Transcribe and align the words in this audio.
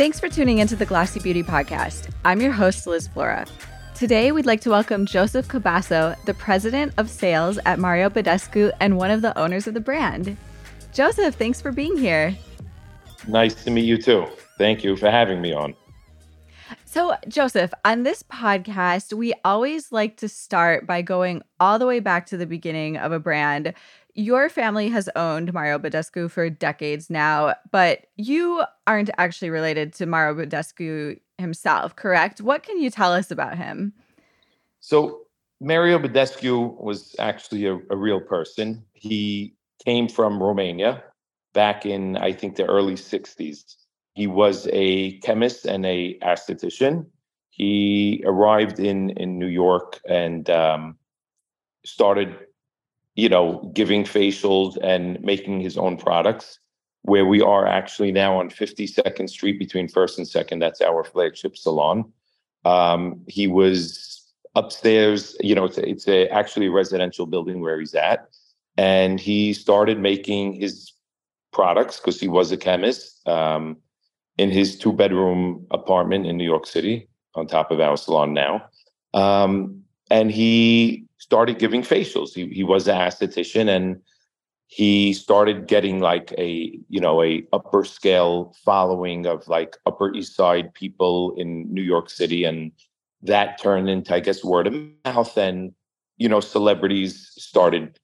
Thanks 0.00 0.18
for 0.18 0.30
tuning 0.30 0.60
into 0.60 0.76
the 0.76 0.86
Glossy 0.86 1.20
Beauty 1.20 1.42
Podcast. 1.42 2.08
I'm 2.24 2.40
your 2.40 2.52
host, 2.52 2.86
Liz 2.86 3.06
Flora. 3.06 3.44
Today, 3.94 4.32
we'd 4.32 4.46
like 4.46 4.62
to 4.62 4.70
welcome 4.70 5.04
Joseph 5.04 5.46
Cabasso, 5.46 6.16
the 6.24 6.32
president 6.32 6.94
of 6.96 7.10
sales 7.10 7.58
at 7.66 7.78
Mario 7.78 8.08
Badescu 8.08 8.72
and 8.80 8.96
one 8.96 9.10
of 9.10 9.20
the 9.20 9.38
owners 9.38 9.66
of 9.66 9.74
the 9.74 9.80
brand. 9.80 10.38
Joseph, 10.94 11.34
thanks 11.34 11.60
for 11.60 11.70
being 11.70 11.98
here. 11.98 12.34
Nice 13.28 13.62
to 13.64 13.70
meet 13.70 13.84
you 13.84 13.98
too. 13.98 14.26
Thank 14.56 14.82
you 14.82 14.96
for 14.96 15.10
having 15.10 15.42
me 15.42 15.52
on. 15.52 15.74
So, 16.86 17.14
Joseph, 17.28 17.74
on 17.84 18.02
this 18.02 18.22
podcast, 18.22 19.12
we 19.12 19.34
always 19.44 19.92
like 19.92 20.16
to 20.16 20.30
start 20.30 20.86
by 20.86 21.02
going 21.02 21.42
all 21.60 21.78
the 21.78 21.86
way 21.86 22.00
back 22.00 22.24
to 22.26 22.38
the 22.38 22.46
beginning 22.46 22.96
of 22.96 23.12
a 23.12 23.20
brand. 23.20 23.74
Your 24.20 24.50
family 24.50 24.90
has 24.90 25.08
owned 25.16 25.54
Mario 25.54 25.78
Badescu 25.78 26.30
for 26.30 26.50
decades 26.50 27.08
now, 27.08 27.54
but 27.70 28.08
you 28.16 28.62
aren't 28.86 29.08
actually 29.16 29.48
related 29.48 29.94
to 29.94 30.04
Mario 30.04 30.34
Badescu 30.34 31.18
himself, 31.38 31.96
correct? 31.96 32.42
What 32.42 32.62
can 32.62 32.78
you 32.78 32.90
tell 32.90 33.14
us 33.14 33.30
about 33.30 33.56
him? 33.56 33.94
So, 34.80 35.22
Mario 35.58 35.98
Badescu 35.98 36.78
was 36.78 37.16
actually 37.18 37.64
a, 37.64 37.76
a 37.88 37.96
real 37.96 38.20
person. 38.20 38.84
He 38.92 39.54
came 39.86 40.06
from 40.06 40.42
Romania 40.42 41.02
back 41.54 41.86
in, 41.86 42.18
I 42.18 42.32
think, 42.32 42.56
the 42.56 42.66
early 42.66 42.96
60s. 42.96 43.74
He 44.12 44.26
was 44.26 44.68
a 44.70 45.18
chemist 45.20 45.64
and 45.64 45.86
a 45.86 46.18
aesthetician. 46.18 47.06
He 47.48 48.22
arrived 48.26 48.80
in 48.80 49.10
in 49.16 49.38
New 49.38 49.46
York 49.46 49.98
and 50.06 50.50
um, 50.50 50.98
started, 51.86 52.36
you 53.14 53.28
know, 53.28 53.70
giving 53.74 54.04
facials 54.04 54.76
and 54.82 55.20
making 55.20 55.60
his 55.60 55.76
own 55.76 55.96
products. 55.96 56.58
Where 57.02 57.24
we 57.24 57.40
are 57.40 57.66
actually 57.66 58.12
now 58.12 58.38
on 58.38 58.50
52nd 58.50 59.30
Street 59.30 59.58
between 59.58 59.88
First 59.88 60.18
and 60.18 60.28
Second. 60.28 60.58
That's 60.58 60.82
our 60.82 61.02
flagship 61.02 61.56
salon. 61.56 62.12
Um, 62.66 63.22
he 63.26 63.46
was 63.46 64.30
upstairs. 64.54 65.34
You 65.40 65.54
know, 65.54 65.64
it's 65.64 65.78
a, 65.78 65.88
it's 65.88 66.06
a 66.06 66.28
actually 66.28 66.66
a 66.66 66.70
residential 66.70 67.24
building 67.24 67.62
where 67.62 67.80
he's 67.80 67.94
at, 67.94 68.28
and 68.76 69.18
he 69.18 69.54
started 69.54 69.98
making 69.98 70.60
his 70.60 70.92
products 71.54 71.98
because 71.98 72.20
he 72.20 72.28
was 72.28 72.52
a 72.52 72.58
chemist. 72.58 73.26
Um, 73.26 73.78
in 74.40 74.50
his 74.50 74.78
two 74.78 74.92
bedroom 74.92 75.66
apartment 75.70 76.24
in 76.24 76.38
New 76.38 76.44
York 76.44 76.66
City 76.66 77.06
on 77.34 77.46
top 77.46 77.70
of 77.70 77.78
our 77.78 77.96
salon 77.98 78.32
now. 78.32 78.64
Um, 79.12 79.82
and 80.10 80.30
he 80.30 81.04
started 81.20 81.58
giving 81.58 81.82
facials. 81.82 82.34
He, 82.34 82.46
he 82.48 82.64
was 82.64 82.88
an 82.88 82.96
esthetician 82.96 83.68
and 83.68 84.00
he 84.66 85.12
started 85.12 85.68
getting 85.68 86.00
like 86.00 86.32
a 86.38 86.78
you 86.88 87.00
know 87.00 87.22
a 87.22 87.44
upper 87.52 87.84
scale 87.84 88.54
following 88.64 89.26
of 89.26 89.46
like 89.46 89.76
upper 89.86 90.12
east 90.14 90.34
side 90.34 90.74
people 90.74 91.34
in 91.36 91.72
new 91.72 91.82
york 91.82 92.10
city. 92.10 92.44
And 92.44 92.72
that 93.22 93.60
turned 93.60 93.88
into 93.90 94.14
i 94.14 94.20
guess 94.20 94.42
word 94.42 94.66
of 94.66 94.74
mouth 95.04 95.36
and 95.36 95.72
you 96.16 96.28
know 96.28 96.40
celebrities 96.40 97.32
started 97.36 97.98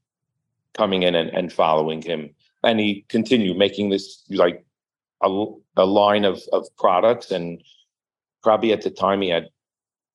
coming 0.76 1.02
in 1.02 1.14
and, 1.14 1.30
and 1.30 1.52
following 1.52 2.02
him. 2.02 2.30
And 2.62 2.78
he 2.78 3.06
continued 3.08 3.56
making 3.56 3.90
this 3.90 4.24
like 4.30 4.64
a, 5.22 5.46
a 5.76 5.86
line 5.86 6.24
of 6.24 6.42
of 6.52 6.66
products, 6.76 7.30
and 7.30 7.62
probably 8.42 8.72
at 8.72 8.82
the 8.82 8.90
time 8.90 9.22
he 9.22 9.30
had, 9.30 9.48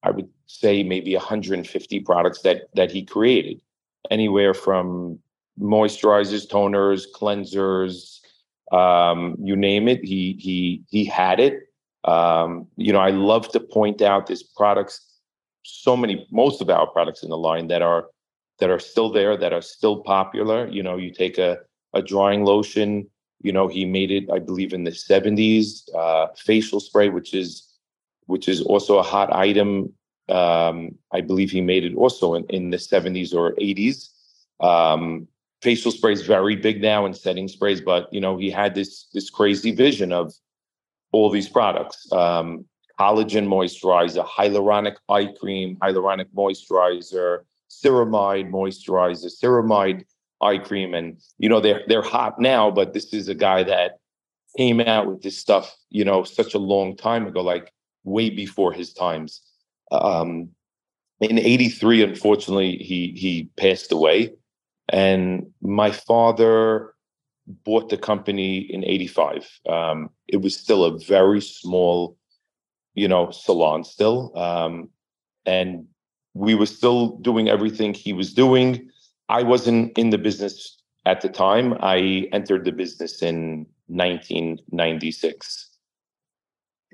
I 0.03 0.11
would 0.11 0.29
say, 0.59 0.83
maybe 0.83 1.15
150 1.15 1.99
products 2.01 2.41
that 2.41 2.63
that 2.75 2.91
he 2.91 3.03
created, 3.03 3.61
anywhere 4.09 4.53
from 4.53 5.19
moisturizers, 5.59 6.47
toners, 6.49 7.05
cleansers, 7.13 8.19
um, 8.71 9.35
you 9.39 9.55
name 9.55 9.87
it. 9.87 10.03
He 10.03 10.37
he 10.39 10.83
he 10.89 11.05
had 11.05 11.39
it. 11.39 11.63
Um, 12.03 12.67
you 12.77 12.91
know, 12.91 12.99
I 12.99 13.11
love 13.11 13.49
to 13.49 13.59
point 13.59 14.01
out 14.01 14.27
this 14.27 14.43
products. 14.43 15.07
So 15.63 15.95
many, 15.95 16.27
most 16.31 16.59
of 16.61 16.69
our 16.69 16.87
products 16.87 17.21
in 17.21 17.29
the 17.29 17.37
line 17.37 17.67
that 17.67 17.81
are 17.81 18.07
that 18.59 18.69
are 18.69 18.79
still 18.79 19.11
there, 19.11 19.37
that 19.37 19.53
are 19.53 19.61
still 19.61 20.01
popular. 20.01 20.67
You 20.67 20.83
know, 20.83 20.97
you 20.97 21.11
take 21.11 21.37
a 21.37 21.59
a 21.93 22.01
drying 22.01 22.45
lotion, 22.45 23.07
you 23.43 23.51
know, 23.51 23.67
he 23.67 23.85
made 23.85 24.11
it, 24.11 24.29
I 24.31 24.39
believe, 24.39 24.73
in 24.73 24.83
the 24.83 24.91
70s. 24.91 25.83
Uh, 25.95 26.27
facial 26.37 26.79
spray, 26.79 27.09
which 27.09 27.33
is 27.33 27.67
which 28.27 28.47
is 28.47 28.61
also 28.61 28.97
a 28.97 29.03
hot 29.03 29.33
item. 29.33 29.91
Um, 30.31 30.95
I 31.11 31.21
believe 31.21 31.51
he 31.51 31.61
made 31.61 31.83
it 31.83 31.95
also 31.95 32.35
in, 32.35 32.45
in 32.45 32.69
the 32.69 32.77
70s 32.77 33.35
or 33.35 33.53
80s. 33.55 34.09
Um, 34.59 35.27
facial 35.61 35.91
spray 35.91 36.13
is 36.13 36.21
very 36.21 36.55
big 36.55 36.81
now 36.81 37.05
in 37.05 37.13
setting 37.13 37.47
sprays, 37.47 37.81
but 37.81 38.11
you 38.13 38.21
know, 38.21 38.37
he 38.37 38.49
had 38.49 38.73
this 38.75 39.07
this 39.13 39.29
crazy 39.29 39.71
vision 39.71 40.11
of 40.11 40.33
all 41.11 41.29
these 41.29 41.49
products. 41.49 42.11
Um, 42.11 42.65
collagen 42.99 43.47
moisturizer, 43.47 44.25
hyaluronic 44.27 44.95
eye 45.09 45.33
cream, 45.39 45.75
hyaluronic 45.77 46.27
moisturizer, 46.35 47.39
ceramide 47.69 48.49
moisturizer, 48.49 49.31
ceramide 49.43 50.03
eye 50.41 50.57
cream, 50.57 50.93
and 50.93 51.17
you 51.37 51.49
know 51.49 51.59
they're 51.59 51.81
they're 51.87 52.01
hot 52.01 52.39
now, 52.39 52.69
but 52.71 52.93
this 52.93 53.13
is 53.13 53.27
a 53.27 53.35
guy 53.35 53.63
that 53.63 53.99
came 54.57 54.81
out 54.81 55.07
with 55.07 55.21
this 55.21 55.37
stuff, 55.37 55.73
you 55.89 56.03
know, 56.03 56.23
such 56.23 56.53
a 56.53 56.59
long 56.59 56.95
time 56.95 57.25
ago, 57.25 57.41
like 57.41 57.71
way 58.03 58.29
before 58.29 58.73
his 58.73 58.93
times. 58.93 59.41
Um, 59.91 60.49
in 61.19 61.37
'83, 61.37 62.03
unfortunately, 62.03 62.77
he 62.77 63.13
he 63.15 63.49
passed 63.57 63.91
away, 63.91 64.33
and 64.89 65.51
my 65.61 65.91
father 65.91 66.93
bought 67.63 67.89
the 67.89 67.97
company 67.97 68.59
in 68.59 68.83
'85. 68.83 69.47
Um, 69.69 70.09
it 70.27 70.41
was 70.41 70.55
still 70.55 70.83
a 70.83 70.97
very 70.99 71.41
small, 71.41 72.17
you 72.95 73.07
know, 73.07 73.29
salon 73.31 73.83
still, 73.83 74.37
um, 74.37 74.89
and 75.45 75.85
we 76.33 76.55
were 76.55 76.65
still 76.65 77.17
doing 77.17 77.49
everything 77.49 77.93
he 77.93 78.13
was 78.13 78.33
doing 78.33 78.89
I 79.31 79.43
wasn't 79.43 79.97
in 79.97 80.09
the 80.09 80.17
business 80.17 80.77
at 81.05 81.21
the 81.21 81.29
time. 81.29 81.73
I 81.79 82.27
entered 82.33 82.65
the 82.65 82.73
business 82.73 83.21
in 83.21 83.65
1996. 83.87 85.69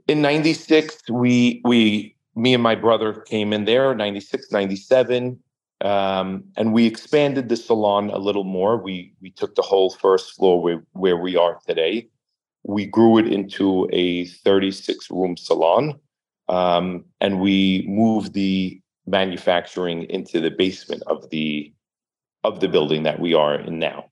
In 0.07 0.21
96, 0.21 1.09
we 1.09 1.61
we 1.65 2.15
me 2.37 2.53
and 2.53 2.63
my 2.63 2.75
brother 2.75 3.13
came 3.13 3.53
in 3.53 3.65
there 3.65 3.93
96 3.95 4.51
97 4.51 5.39
um, 5.81 6.43
and 6.55 6.73
we 6.73 6.85
expanded 6.85 7.49
the 7.49 7.55
salon 7.55 8.09
a 8.09 8.17
little 8.17 8.43
more 8.43 8.77
we 8.77 9.13
we 9.21 9.29
took 9.31 9.55
the 9.55 9.61
whole 9.61 9.89
first 9.89 10.35
floor 10.35 10.61
where, 10.61 10.83
where 10.93 11.17
we 11.17 11.35
are 11.35 11.59
today 11.67 12.07
we 12.63 12.85
grew 12.85 13.17
it 13.17 13.27
into 13.27 13.87
a 13.91 14.25
36 14.25 15.09
room 15.11 15.37
salon 15.37 15.99
um, 16.49 17.03
and 17.19 17.39
we 17.39 17.85
moved 17.87 18.33
the 18.33 18.79
manufacturing 19.05 20.03
into 20.03 20.39
the 20.39 20.51
basement 20.51 21.01
of 21.07 21.29
the 21.29 21.73
of 22.43 22.59
the 22.59 22.67
building 22.67 23.03
that 23.03 23.19
we 23.19 23.33
are 23.33 23.55
in 23.55 23.79
now. 23.79 24.05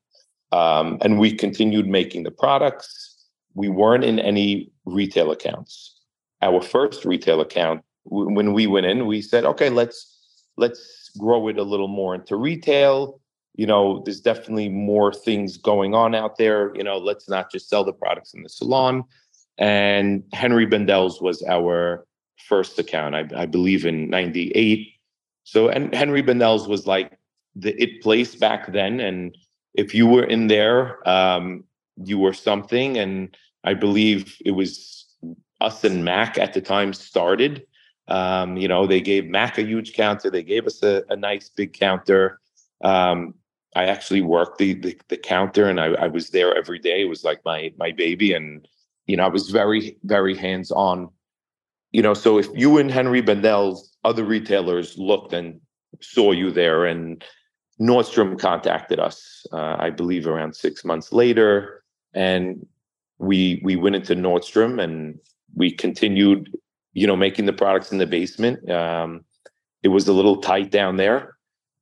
Um, 0.52 0.98
and 1.02 1.20
we 1.20 1.34
continued 1.34 1.88
making 1.88 2.24
the 2.24 2.32
products. 2.32 3.28
We 3.54 3.70
weren't 3.70 4.04
in 4.04 4.20
any 4.20 4.72
retail 4.86 5.32
accounts. 5.32 6.00
Our 6.42 6.62
first 6.62 7.06
retail 7.06 7.42
account, 7.42 7.82
when 8.06 8.54
we 8.54 8.68
went 8.68 8.86
in, 8.86 9.08
we 9.08 9.22
said, 9.22 9.46
okay, 9.46 9.70
let's 9.70 10.12
let's 10.58 11.10
grow 11.18 11.48
it 11.50 11.58
a 11.58 11.64
little 11.64 11.88
more 11.88 12.16
into 12.16 12.36
retail. 12.36 13.20
You 13.56 13.68
know, 13.68 14.02
there's 14.04 14.22
definitely 14.22 14.70
more 14.70 15.14
things 15.14 15.58
going 15.58 15.94
on 15.94 16.14
out 16.14 16.38
there. 16.38 16.76
You 16.76 16.84
know, 16.84 16.98
let's 16.98 17.30
not 17.30 17.52
just 17.52 17.70
sell 17.70 17.84
the 17.84 17.94
products 17.94 18.34
in 18.34 18.44
the 18.44 18.50
salon. 18.50 19.04
And 19.58 20.24
Henri 20.34 20.66
Bendel's 20.66 21.22
was 21.22 21.42
our 21.44 22.06
first 22.48 22.78
account, 22.78 23.16
I, 23.16 23.28
I 23.36 23.46
believe 23.46 23.86
in 23.86 24.10
'98. 24.10 24.88
So, 25.44 25.70
and 25.70 25.94
Henri 25.94 26.22
Bendel's 26.22 26.68
was 26.68 26.86
like 26.86 27.18
the 27.56 27.82
it 27.82 28.02
place 28.02 28.36
back 28.36 28.72
then 28.72 29.00
and 29.00 29.36
if 29.74 29.94
you 29.96 30.08
were 30.08 30.24
in 30.24 30.48
there 30.48 31.08
um, 31.08 31.64
you 32.04 32.20
were 32.20 32.34
something 32.34 32.98
and 32.98 33.36
i 33.64 33.74
believe 33.74 34.36
it 34.46 34.52
was 34.52 35.06
us 35.62 35.84
and 35.84 36.04
mac 36.04 36.38
at 36.38 36.54
the 36.54 36.62
time 36.62 36.94
started 36.94 37.66
um, 38.08 38.58
you 38.58 38.68
know 38.68 38.86
they 38.86 39.02
gave 39.02 39.26
mac 39.28 39.58
a 39.58 39.64
huge 39.64 39.94
counter 39.94 40.30
they 40.30 40.44
gave 40.44 40.66
us 40.66 40.84
a, 40.84 41.04
a 41.10 41.16
nice 41.16 41.50
big 41.50 41.74
counter. 41.74 42.40
Um, 42.84 43.34
i 43.76 43.86
actually 43.86 44.22
worked 44.22 44.58
the, 44.58 44.74
the, 44.74 44.98
the 45.10 45.18
counter 45.18 45.68
and 45.68 45.80
I, 45.80 45.88
I 45.94 46.08
was 46.08 46.30
there 46.30 46.56
every 46.56 46.80
day. 46.80 47.02
It 47.02 47.10
was 47.10 47.24
like 47.24 47.44
my 47.46 47.74
my 47.78 47.92
baby 47.92 48.34
and 48.34 48.68
you 49.08 49.18
know 49.18 49.26
i 49.26 49.30
was 49.30 49.50
very 49.50 49.98
very 50.04 50.36
hands 50.36 50.72
on 50.72 51.10
you 51.92 52.02
know 52.02 52.14
so 52.14 52.38
if 52.38 52.48
you 52.54 52.78
and 52.78 52.92
henri 52.92 53.22
bendel's 53.22 53.96
other 54.04 54.24
retailers 54.24 54.98
looked 54.98 55.34
and 55.34 55.60
saw 56.02 56.32
you 56.32 56.52
there 56.52 56.86
and 56.86 57.24
Nordstrom 57.80 58.40
contacted 58.40 59.00
us, 59.00 59.46
uh, 59.52 59.76
I 59.80 59.90
believe, 59.90 60.28
around 60.28 60.56
six 60.56 60.86
months 60.86 61.12
later, 61.12 61.84
and 62.14 62.66
we 63.18 63.62
we 63.64 63.76
went 63.76 63.96
into 63.96 64.16
Nordstrom 64.16 64.82
and 64.82 65.20
we 65.56 65.72
continued, 65.72 66.56
you 66.96 67.06
know, 67.06 67.16
making 67.16 67.46
the 67.46 67.54
products 67.54 67.92
in 67.92 68.00
the 68.00 68.08
basement. 68.08 68.68
Um, 68.70 69.24
it 69.84 69.90
was 69.90 70.08
a 70.08 70.14
little 70.14 70.38
tight 70.38 70.72
down 70.72 70.98
there. 70.98 71.38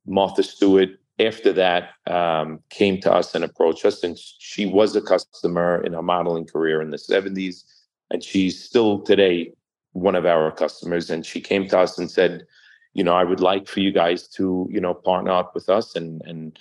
Martha 0.06 0.42
Stewart, 0.42 0.90
after 1.18 1.52
that, 1.54 1.90
um, 2.06 2.60
came 2.68 3.00
to 3.00 3.10
us 3.10 3.34
and 3.34 3.42
approached 3.42 3.86
us, 3.86 4.02
and 4.02 4.18
she 4.18 4.66
was 4.66 4.94
a 4.94 5.00
customer 5.00 5.82
in 5.82 5.94
her 5.94 6.02
modeling 6.02 6.44
career 6.44 6.82
in 6.82 6.90
the 6.90 6.98
'70s, 6.98 7.64
and 8.10 8.22
she's 8.22 8.62
still 8.62 9.00
today 9.00 9.52
one 9.92 10.14
of 10.14 10.26
our 10.26 10.50
customers. 10.50 11.08
And 11.08 11.24
she 11.24 11.40
came 11.40 11.66
to 11.68 11.78
us 11.78 11.98
and 11.98 12.10
said, 12.10 12.44
you 12.92 13.02
know, 13.02 13.14
I 13.14 13.24
would 13.24 13.40
like 13.40 13.66
for 13.68 13.80
you 13.80 13.92
guys 13.92 14.28
to, 14.36 14.68
you 14.70 14.80
know, 14.80 14.92
partner 14.92 15.30
up 15.30 15.54
with 15.54 15.68
us 15.70 15.96
and 15.96 16.20
and 16.26 16.58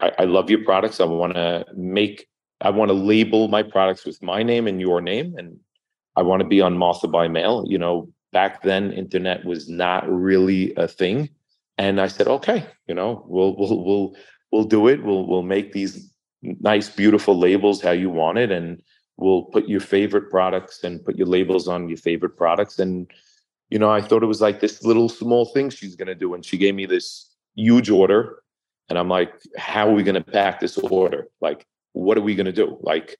I, 0.00 0.12
I 0.18 0.24
love 0.24 0.50
your 0.50 0.64
products. 0.64 1.00
I 1.00 1.04
want 1.04 1.34
to 1.34 1.64
make, 1.74 2.28
I 2.60 2.70
want 2.70 2.90
to 2.90 2.94
label 2.94 3.48
my 3.48 3.62
products 3.62 4.04
with 4.04 4.22
my 4.22 4.42
name 4.42 4.66
and 4.66 4.80
your 4.80 5.00
name, 5.00 5.34
and 5.38 5.58
I 6.20 6.22
want 6.22 6.40
to 6.40 6.48
be 6.48 6.60
on 6.60 6.76
Martha 6.76 7.08
by 7.08 7.28
mail. 7.28 7.64
You 7.66 7.78
know, 7.78 8.12
back 8.32 8.62
then, 8.62 8.92
internet 8.92 9.44
was 9.44 9.68
not 9.68 10.08
really 10.08 10.74
a 10.76 10.86
thing, 10.86 11.30
and 11.78 12.00
I 12.00 12.08
said, 12.08 12.28
okay, 12.28 12.66
you 12.86 12.94
know, 12.94 13.24
we'll 13.26 13.56
we'll 13.56 13.84
we'll 13.84 14.16
we'll 14.52 14.64
do 14.64 14.88
it. 14.88 15.02
We'll 15.02 15.26
we'll 15.26 15.42
make 15.42 15.72
these 15.72 16.12
nice, 16.42 16.88
beautiful 16.90 17.38
labels 17.38 17.80
how 17.80 17.92
you 17.92 18.10
want 18.10 18.38
it, 18.38 18.50
and 18.50 18.82
we'll 19.16 19.44
put 19.44 19.68
your 19.68 19.80
favorite 19.80 20.30
products 20.30 20.84
and 20.84 21.04
put 21.04 21.16
your 21.16 21.26
labels 21.26 21.68
on 21.68 21.88
your 21.88 21.98
favorite 21.98 22.36
products. 22.36 22.78
And 22.78 23.10
you 23.70 23.78
know, 23.78 23.90
I 23.90 24.02
thought 24.02 24.22
it 24.22 24.26
was 24.26 24.42
like 24.42 24.60
this 24.60 24.84
little 24.84 25.08
small 25.08 25.46
thing 25.46 25.70
she's 25.70 25.96
gonna 25.96 26.14
do, 26.14 26.34
and 26.34 26.44
she 26.44 26.58
gave 26.58 26.74
me 26.74 26.86
this 26.86 27.30
huge 27.56 27.90
order 27.90 28.42
and 28.90 28.98
I'm 28.98 29.08
like, 29.08 29.32
how 29.56 29.88
are 29.88 29.94
we 29.94 30.02
going 30.02 30.22
to 30.22 30.32
pack 30.32 30.58
this 30.58 30.76
order? 30.76 31.28
Like, 31.40 31.64
what 31.92 32.18
are 32.18 32.22
we 32.22 32.34
going 32.34 32.46
to 32.46 32.52
do? 32.52 32.76
Like, 32.82 33.16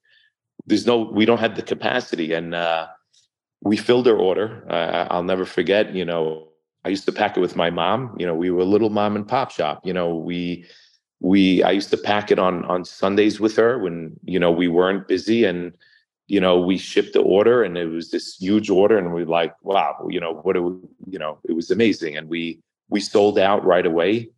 there's 0.70 0.86
no, 0.86 1.00
we 1.00 1.26
don't 1.26 1.40
have 1.40 1.56
the 1.56 1.62
capacity. 1.62 2.32
And 2.32 2.54
uh, 2.54 2.86
we 3.60 3.76
filled 3.76 4.06
her 4.06 4.16
order. 4.16 4.64
Uh, 4.70 5.08
I'll 5.10 5.24
never 5.24 5.44
forget, 5.44 5.94
you 5.94 6.04
know, 6.04 6.48
I 6.84 6.88
used 6.88 7.04
to 7.06 7.12
pack 7.12 7.36
it 7.36 7.40
with 7.40 7.56
my 7.56 7.68
mom. 7.68 8.16
You 8.18 8.26
know, 8.26 8.34
we 8.34 8.50
were 8.50 8.62
a 8.62 8.64
little 8.64 8.88
mom 8.88 9.16
and 9.16 9.28
pop 9.28 9.50
shop. 9.50 9.84
You 9.84 9.92
know, 9.92 10.14
we, 10.14 10.64
we, 11.20 11.62
I 11.62 11.72
used 11.72 11.90
to 11.90 11.98
pack 11.98 12.30
it 12.30 12.38
on 12.38 12.64
on 12.64 12.84
Sundays 12.84 13.38
with 13.38 13.54
her 13.56 13.78
when, 13.78 14.18
you 14.24 14.38
know, 14.38 14.50
we 14.50 14.68
weren't 14.68 15.06
busy 15.06 15.44
and, 15.44 15.72
you 16.28 16.40
know, 16.40 16.58
we 16.58 16.78
shipped 16.78 17.12
the 17.12 17.20
order 17.20 17.62
and 17.62 17.76
it 17.76 17.86
was 17.86 18.10
this 18.10 18.36
huge 18.36 18.70
order 18.70 18.96
and 18.96 19.12
we 19.12 19.22
are 19.22 19.26
like, 19.26 19.52
wow, 19.62 20.06
you 20.08 20.20
know, 20.20 20.32
what 20.32 20.54
do 20.54 20.62
we, 20.62 21.12
you 21.12 21.18
know, 21.18 21.38
it 21.46 21.52
was 21.52 21.70
amazing. 21.70 22.16
And 22.16 22.28
we, 22.30 22.60
we 22.88 23.00
sold 23.00 23.38
out 23.38 23.64
right 23.64 23.84
away. 23.84 24.30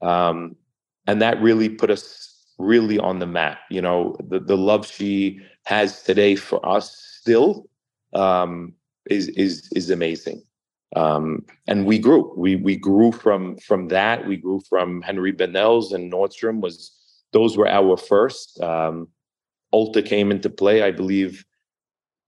Um, 0.00 0.56
and 1.06 1.20
that 1.20 1.42
really 1.42 1.68
put 1.68 1.90
us 1.90 2.29
really 2.60 2.98
on 2.98 3.18
the 3.18 3.26
map 3.26 3.58
you 3.70 3.80
know 3.80 4.16
the, 4.28 4.38
the 4.38 4.56
love 4.56 4.86
she 4.86 5.40
has 5.64 6.02
today 6.02 6.36
for 6.36 6.64
us 6.66 6.96
still 7.20 7.66
um, 8.14 8.74
is 9.08 9.28
is 9.28 9.68
is 9.74 9.90
amazing. 9.90 10.42
Um, 10.96 11.44
and 11.68 11.86
we 11.86 11.98
grew. 11.98 12.32
We 12.36 12.56
we 12.56 12.76
grew 12.76 13.12
from 13.12 13.56
from 13.58 13.88
that. 13.88 14.26
We 14.26 14.36
grew 14.36 14.60
from 14.68 15.02
henri 15.02 15.32
bendel's 15.32 15.92
and 15.92 16.12
nordstrom 16.12 16.60
was 16.60 16.92
those 17.32 17.56
were 17.56 17.68
our 17.68 17.96
first. 17.96 18.60
Um, 18.60 19.08
ulta 19.72 20.04
came 20.04 20.30
into 20.30 20.50
play. 20.50 20.82
I 20.82 20.90
believe 20.90 21.44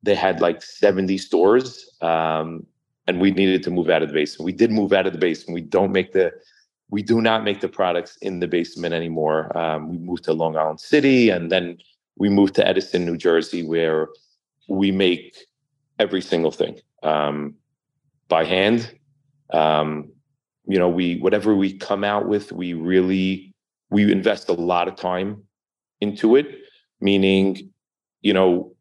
they 0.04 0.14
had 0.14 0.40
like 0.40 0.62
70 0.62 1.16
stores 1.18 1.88
um, 2.00 2.66
and 3.06 3.20
we 3.20 3.30
needed 3.30 3.62
to 3.62 3.70
move 3.70 3.88
out 3.88 4.02
of 4.02 4.08
the 4.08 4.14
basement. 4.14 4.44
We 4.44 4.52
did 4.52 4.72
move 4.72 4.92
out 4.92 5.06
of 5.06 5.12
the 5.12 5.18
basement. 5.18 5.54
We 5.54 5.60
don't 5.60 5.92
make 5.92 6.12
the 6.12 6.32
we 6.92 7.02
do 7.02 7.22
not 7.22 7.42
make 7.42 7.62
the 7.62 7.70
products 7.70 8.18
in 8.18 8.40
the 8.40 8.46
basement 8.46 8.92
anymore. 8.92 9.56
Um, 9.56 9.88
we 9.88 9.96
moved 9.96 10.24
to 10.24 10.34
Long 10.34 10.58
Island 10.58 10.78
City, 10.78 11.30
and 11.30 11.50
then 11.50 11.78
we 12.18 12.28
moved 12.28 12.54
to 12.56 12.68
Edison, 12.68 13.06
New 13.06 13.16
Jersey, 13.16 13.66
where 13.66 14.08
we 14.68 14.92
make 14.92 15.34
every 15.98 16.20
single 16.20 16.50
thing 16.50 16.78
um, 17.02 17.54
by 18.28 18.44
hand. 18.44 18.94
Um, 19.54 20.12
you 20.66 20.78
know, 20.78 20.90
we 20.90 21.16
whatever 21.16 21.54
we 21.54 21.72
come 21.72 22.04
out 22.04 22.28
with, 22.28 22.52
we 22.52 22.74
really 22.74 23.54
we 23.88 24.12
invest 24.12 24.50
a 24.50 24.52
lot 24.52 24.86
of 24.86 24.94
time 24.94 25.44
into 26.02 26.36
it. 26.36 26.58
Meaning, 27.00 27.72
you 28.20 28.34
know, 28.34 28.74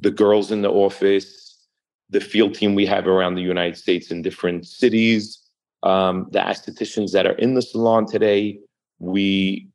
the 0.00 0.12
girls 0.12 0.52
in 0.52 0.62
the 0.62 0.70
office, 0.70 1.66
the 2.10 2.20
field 2.20 2.54
team 2.54 2.76
we 2.76 2.86
have 2.86 3.08
around 3.08 3.34
the 3.34 3.42
United 3.42 3.76
States 3.76 4.12
in 4.12 4.22
different 4.22 4.68
cities 4.68 5.47
um, 5.82 6.26
the 6.30 6.40
estheticians 6.40 7.12
that 7.12 7.26
are 7.26 7.32
in 7.32 7.54
the 7.54 7.62
salon 7.62 8.06
today 8.06 8.58
we 8.98 9.68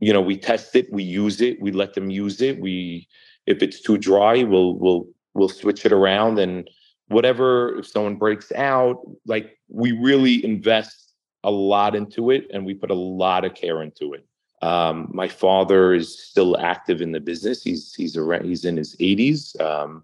you 0.00 0.12
know 0.12 0.20
we 0.20 0.36
test 0.36 0.76
it 0.76 0.92
we 0.92 1.02
use 1.02 1.40
it 1.40 1.60
we 1.60 1.72
let 1.72 1.94
them 1.94 2.10
use 2.10 2.40
it. 2.40 2.60
We 2.60 3.08
if 3.46 3.62
it's 3.62 3.80
too 3.80 3.98
dry 3.98 4.42
we'll 4.42 4.74
we'll 4.74 5.06
we'll 5.34 5.48
switch 5.48 5.84
it 5.86 5.92
around 5.92 6.38
and 6.38 6.68
whatever 7.08 7.78
if 7.78 7.86
someone 7.86 8.16
breaks 8.16 8.52
out 8.52 9.00
like 9.26 9.58
we 9.68 9.92
really 9.92 10.44
invest 10.44 11.12
a 11.44 11.50
lot 11.50 11.94
into 11.94 12.30
it 12.30 12.46
and 12.52 12.64
we 12.64 12.74
put 12.74 12.90
a 12.90 12.94
lot 12.94 13.44
of 13.44 13.54
care 13.54 13.82
into 13.82 14.14
it. 14.14 14.26
Um, 14.62 15.10
my 15.12 15.28
father 15.28 15.92
is 15.92 16.18
still 16.18 16.58
active 16.58 17.02
in 17.02 17.12
the 17.12 17.20
business. 17.20 17.62
He's 17.62 17.94
he's 17.94 18.16
around 18.16 18.44
he's 18.44 18.64
in 18.64 18.76
his 18.76 18.96
80s 18.96 19.60
um, 19.60 20.02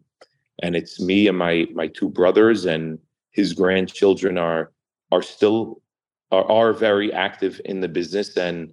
and 0.62 0.76
it's 0.76 1.00
me 1.00 1.28
and 1.28 1.38
my 1.38 1.66
my 1.74 1.86
two 1.86 2.08
brothers 2.08 2.66
and 2.66 2.98
his 3.30 3.52
grandchildren 3.52 4.38
are 4.38 4.72
are 5.12 5.22
still 5.22 5.82
are, 6.30 6.44
are 6.50 6.72
very 6.72 7.12
active 7.12 7.60
in 7.64 7.80
the 7.80 7.88
business 7.88 8.36
and 8.36 8.72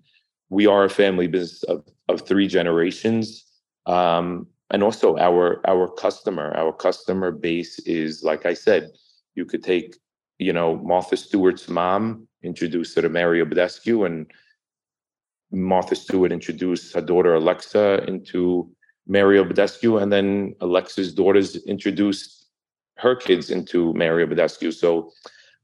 we 0.49 0.65
are 0.65 0.85
a 0.85 0.89
family 0.89 1.27
business 1.27 1.63
of, 1.63 1.83
of 2.07 2.21
three 2.21 2.47
generations. 2.47 3.43
Um, 3.85 4.47
and 4.69 4.83
also 4.83 5.17
our 5.17 5.61
our 5.67 5.87
customer 5.87 6.53
our 6.55 6.73
customer 6.73 7.31
base 7.31 7.79
is 7.79 8.23
like 8.23 8.45
i 8.45 8.53
said 8.53 8.89
you 9.35 9.45
could 9.45 9.63
take 9.63 9.95
you 10.39 10.51
know 10.51 10.77
martha 10.77 11.15
stewart's 11.15 11.69
mom 11.69 12.27
introduce 12.43 12.95
her 12.95 13.01
to 13.01 13.09
mario 13.09 13.45
badescu 13.45 14.05
and 14.05 14.29
martha 15.51 15.95
stewart 15.95 16.31
introduced 16.31 16.93
her 16.93 17.01
daughter 17.01 17.35
alexa 17.35 18.03
into 18.07 18.69
mario 19.07 19.43
badescu 19.43 20.01
and 20.01 20.11
then 20.11 20.53
alexa's 20.61 21.13
daughters 21.13 21.55
introduced 21.65 22.36
her 22.97 23.15
kids 23.15 23.49
into 23.49 23.93
Mario 23.93 24.25
Badescu. 24.27 24.73
So 24.73 25.11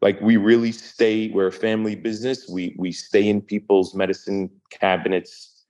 like 0.01 0.19
we 0.21 0.37
really 0.37 0.71
stay 0.71 1.29
we're 1.29 1.47
a 1.47 1.51
family 1.51 1.95
business. 1.95 2.47
We 2.49 2.75
we 2.77 2.91
stay 2.91 3.27
in 3.27 3.41
people's 3.41 3.95
medicine 3.95 4.49
cabinets 4.69 5.65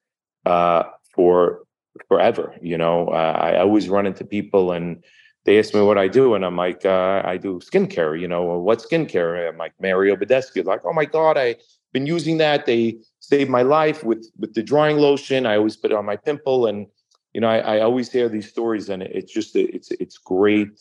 uh, 0.46 0.84
for 1.14 1.64
forever 2.08 2.56
you 2.62 2.78
know? 2.78 3.08
Uh, 3.10 3.38
i 3.40 3.60
always 3.60 3.88
run 3.88 4.08
into 4.08 4.26
people 4.26 4.72
and 4.72 5.04
they 5.46 5.60
ask 5.60 5.76
me 5.76 5.82
what 5.82 5.98
i 5.98 6.08
do 6.08 6.34
and 6.34 6.44
i'm 6.44 6.58
like 6.58 6.84
uh, 6.86 7.22
i 7.24 7.38
do 7.38 7.60
skincare 7.60 8.20
you 8.20 8.28
know? 8.28 8.42
What 8.42 8.80
skincare? 8.80 9.48
I'm 9.48 9.58
like 9.58 9.74
mario 9.80 10.16
badescu. 10.16 10.66
Like 10.66 10.82
oh 10.86 10.94
my 10.94 11.06
god 11.06 11.38
i've 11.38 11.58
been 11.94 12.08
using 12.08 12.40
that. 12.40 12.66
They 12.66 12.98
saved 13.20 13.52
my 13.52 13.62
life 13.62 14.04
with 14.04 14.26
with 14.40 14.56
the 14.56 14.64
drying 14.64 14.98
lotion. 14.98 15.46
I 15.46 15.58
always 15.58 15.78
put 15.78 15.92
it 15.92 15.98
on 15.98 16.06
my 16.06 16.16
pimple 16.18 16.66
and 16.66 16.88
you 17.34 17.42
know 17.42 17.48
i, 17.48 17.78
I 17.78 17.80
always 17.82 18.12
hear 18.12 18.30
these 18.30 18.50
stories 18.50 18.90
and 18.90 19.04
it's 19.04 19.34
just 19.34 19.56
it's 19.56 19.92
it's 19.92 20.18
great 20.18 20.80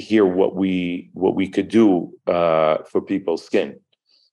hear 0.00 0.24
what 0.24 0.56
we 0.56 1.10
what 1.14 1.34
we 1.34 1.48
could 1.48 1.68
do 1.68 2.12
uh, 2.26 2.78
for 2.90 3.00
people's 3.00 3.44
skin. 3.44 3.78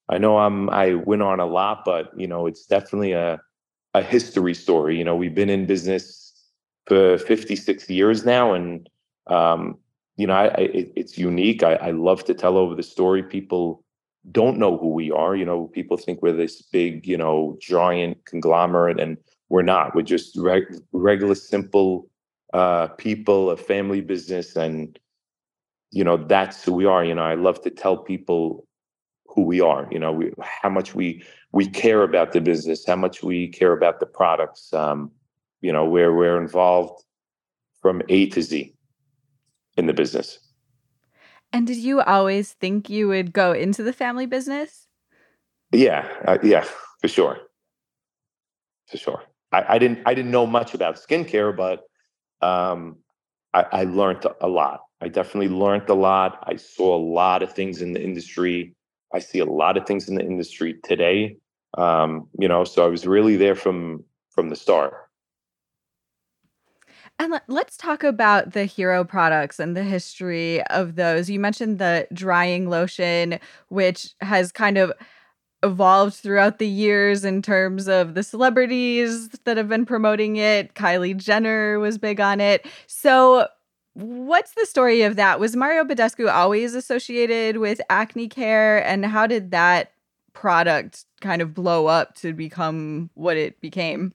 I 0.10 0.18
know 0.18 0.38
I'm 0.38 0.70
I 0.70 0.96
went 0.96 1.22
on 1.22 1.40
a 1.40 1.46
lot, 1.46 1.84
but 1.86 2.12
you 2.18 2.28
know 2.28 2.48
it's 2.48 2.66
definitely 2.66 3.14
a 3.14 3.40
a 3.94 4.02
history 4.02 4.54
story. 4.54 4.98
You 4.98 5.04
know 5.04 5.16
we've 5.16 5.36
been 5.36 5.50
in 5.50 5.66
business 5.66 6.34
for 6.88 7.18
56 7.18 7.90
years 7.90 8.26
now, 8.26 8.54
and 8.54 8.90
um, 9.28 9.78
you 10.18 10.28
know 10.28 10.34
I, 10.34 10.48
I 10.48 10.70
it's 10.96 11.18
unique. 11.18 11.64
I, 11.64 11.76
I 11.76 11.92
love 11.92 12.24
to 12.26 12.34
tell 12.34 12.58
over 12.58 12.76
the 12.76 12.84
story. 12.84 13.24
People 13.24 13.84
don't 14.32 14.58
know 14.58 14.78
who 14.78 14.90
we 14.90 15.12
are. 15.12 15.36
You 15.36 15.46
know 15.46 15.68
people 15.68 15.98
think 15.98 16.22
we're 16.22 16.34
this 16.34 16.62
big 16.62 17.08
you 17.08 17.18
know 17.18 17.58
giant 17.62 18.26
conglomerate, 18.26 19.00
and 19.00 19.18
we're 19.50 19.62
not. 19.62 19.96
We're 19.96 20.02
just 20.02 20.38
reg- 20.38 20.82
regular 20.92 21.36
simple 21.36 22.10
uh, 22.54 22.88
people, 22.88 23.50
a 23.52 23.58
family 23.58 24.02
business, 24.02 24.56
and 24.56 25.00
you 25.92 26.04
know 26.04 26.18
that's 26.18 26.64
who 26.64 26.74
we 26.74 26.86
are 26.86 27.04
you 27.04 27.14
know 27.14 27.24
i 27.24 27.36
love 27.36 27.62
to 27.62 27.70
tell 27.70 27.98
people 27.98 28.68
who 29.28 29.44
we 29.44 29.62
are 29.62 29.88
you 29.92 30.00
know 30.00 30.12
we, 30.12 30.32
how 30.40 30.70
much 30.70 30.96
we 30.96 31.24
we 31.52 31.68
care 31.68 32.04
about 32.04 32.32
the 32.32 32.42
business 32.42 32.86
how 32.86 32.96
much 32.96 33.24
we 33.24 33.48
care 33.48 33.74
about 33.74 34.00
the 34.00 34.06
products 34.06 34.74
um, 34.74 35.12
you 35.62 35.72
know 35.72 35.86
where 35.86 36.14
we're 36.14 36.42
involved 36.42 37.04
from 37.82 38.02
a 38.10 38.28
to 38.28 38.42
z 38.42 38.74
in 39.78 39.88
the 39.88 39.94
business. 39.94 40.40
And 41.54 41.68
did 41.68 41.78
you 41.78 42.02
always 42.02 42.54
think 42.54 42.90
you 42.90 43.08
would 43.08 43.34
go 43.34 43.52
into 43.52 43.84
the 43.84 43.94
family 43.94 44.26
business? 44.26 44.88
Yeah 45.72 46.08
uh, 46.28 46.38
yeah 46.44 46.66
for 47.00 47.08
sure. 47.08 47.38
For 48.88 48.98
sure. 48.98 49.24
I, 49.52 49.76
I 49.76 49.80
didn't 49.80 50.00
i 50.06 50.14
didn't 50.14 50.32
know 50.32 50.46
much 50.46 50.74
about 50.74 50.96
skincare 50.96 51.56
but 51.56 51.84
um, 52.46 52.98
I, 53.54 53.66
I 53.72 53.84
learned 53.84 54.26
a 54.40 54.48
lot 54.48 54.82
I 55.02 55.08
definitely 55.08 55.50
learned 55.50 55.90
a 55.90 55.94
lot. 55.94 56.44
I 56.48 56.56
saw 56.56 56.96
a 56.96 57.04
lot 57.04 57.42
of 57.42 57.54
things 57.54 57.82
in 57.82 57.94
the 57.94 58.04
industry. 58.04 58.76
I 59.14 59.20
see 59.20 59.40
a 59.40 59.46
lot 59.46 59.78
of 59.78 59.86
things 59.86 60.08
in 60.08 60.16
the 60.16 60.24
industry 60.24 60.76
today. 60.84 61.38
Um, 61.78 62.28
you 62.38 62.48
know, 62.48 62.64
so 62.64 62.86
I 62.86 62.88
was 62.88 63.08
really 63.08 63.36
there 63.36 63.56
from 63.56 64.04
from 64.30 64.50
the 64.50 64.56
start. 64.56 64.94
And 67.20 67.40
let's 67.48 67.78
talk 67.78 68.04
about 68.04 68.54
the 68.54 68.66
hero 68.66 69.04
products 69.04 69.60
and 69.60 69.78
the 69.78 69.84
history 69.84 70.64
of 70.68 70.96
those. 70.96 71.30
You 71.30 71.40
mentioned 71.40 71.78
the 71.78 72.08
drying 72.14 72.70
lotion, 72.70 73.40
which 73.68 74.16
has 74.22 74.52
kind 74.52 74.78
of 74.78 74.92
evolved 75.64 76.16
throughout 76.16 76.58
the 76.58 76.68
years 76.68 77.24
in 77.24 77.42
terms 77.42 77.88
of 77.88 78.16
the 78.16 78.24
celebrities 78.24 79.30
that 79.46 79.58
have 79.58 79.70
been 79.70 79.86
promoting 79.86 80.38
it. 80.38 80.74
Kylie 80.74 81.16
Jenner 81.16 81.80
was 81.80 82.00
big 82.00 82.20
on 82.20 82.42
it. 82.42 82.66
So, 82.88 83.48
what's 83.94 84.54
the 84.54 84.66
story 84.66 85.02
of 85.02 85.16
that? 85.16 85.40
Was 85.40 85.56
Mario 85.56 85.84
Badescu 85.84 86.32
always 86.32 86.74
associated 86.74 87.58
with 87.58 87.82
acne 87.90 88.28
care? 88.28 88.86
And 88.86 89.06
how 89.06 89.28
did 89.28 89.52
that 89.52 89.92
product 90.34 91.06
kind 91.20 91.42
of 91.42 91.54
blow 91.54 91.88
up 91.88 92.16
to 92.16 92.34
become 92.34 93.10
what 93.16 93.38
it 93.38 93.60
became? 93.62 94.14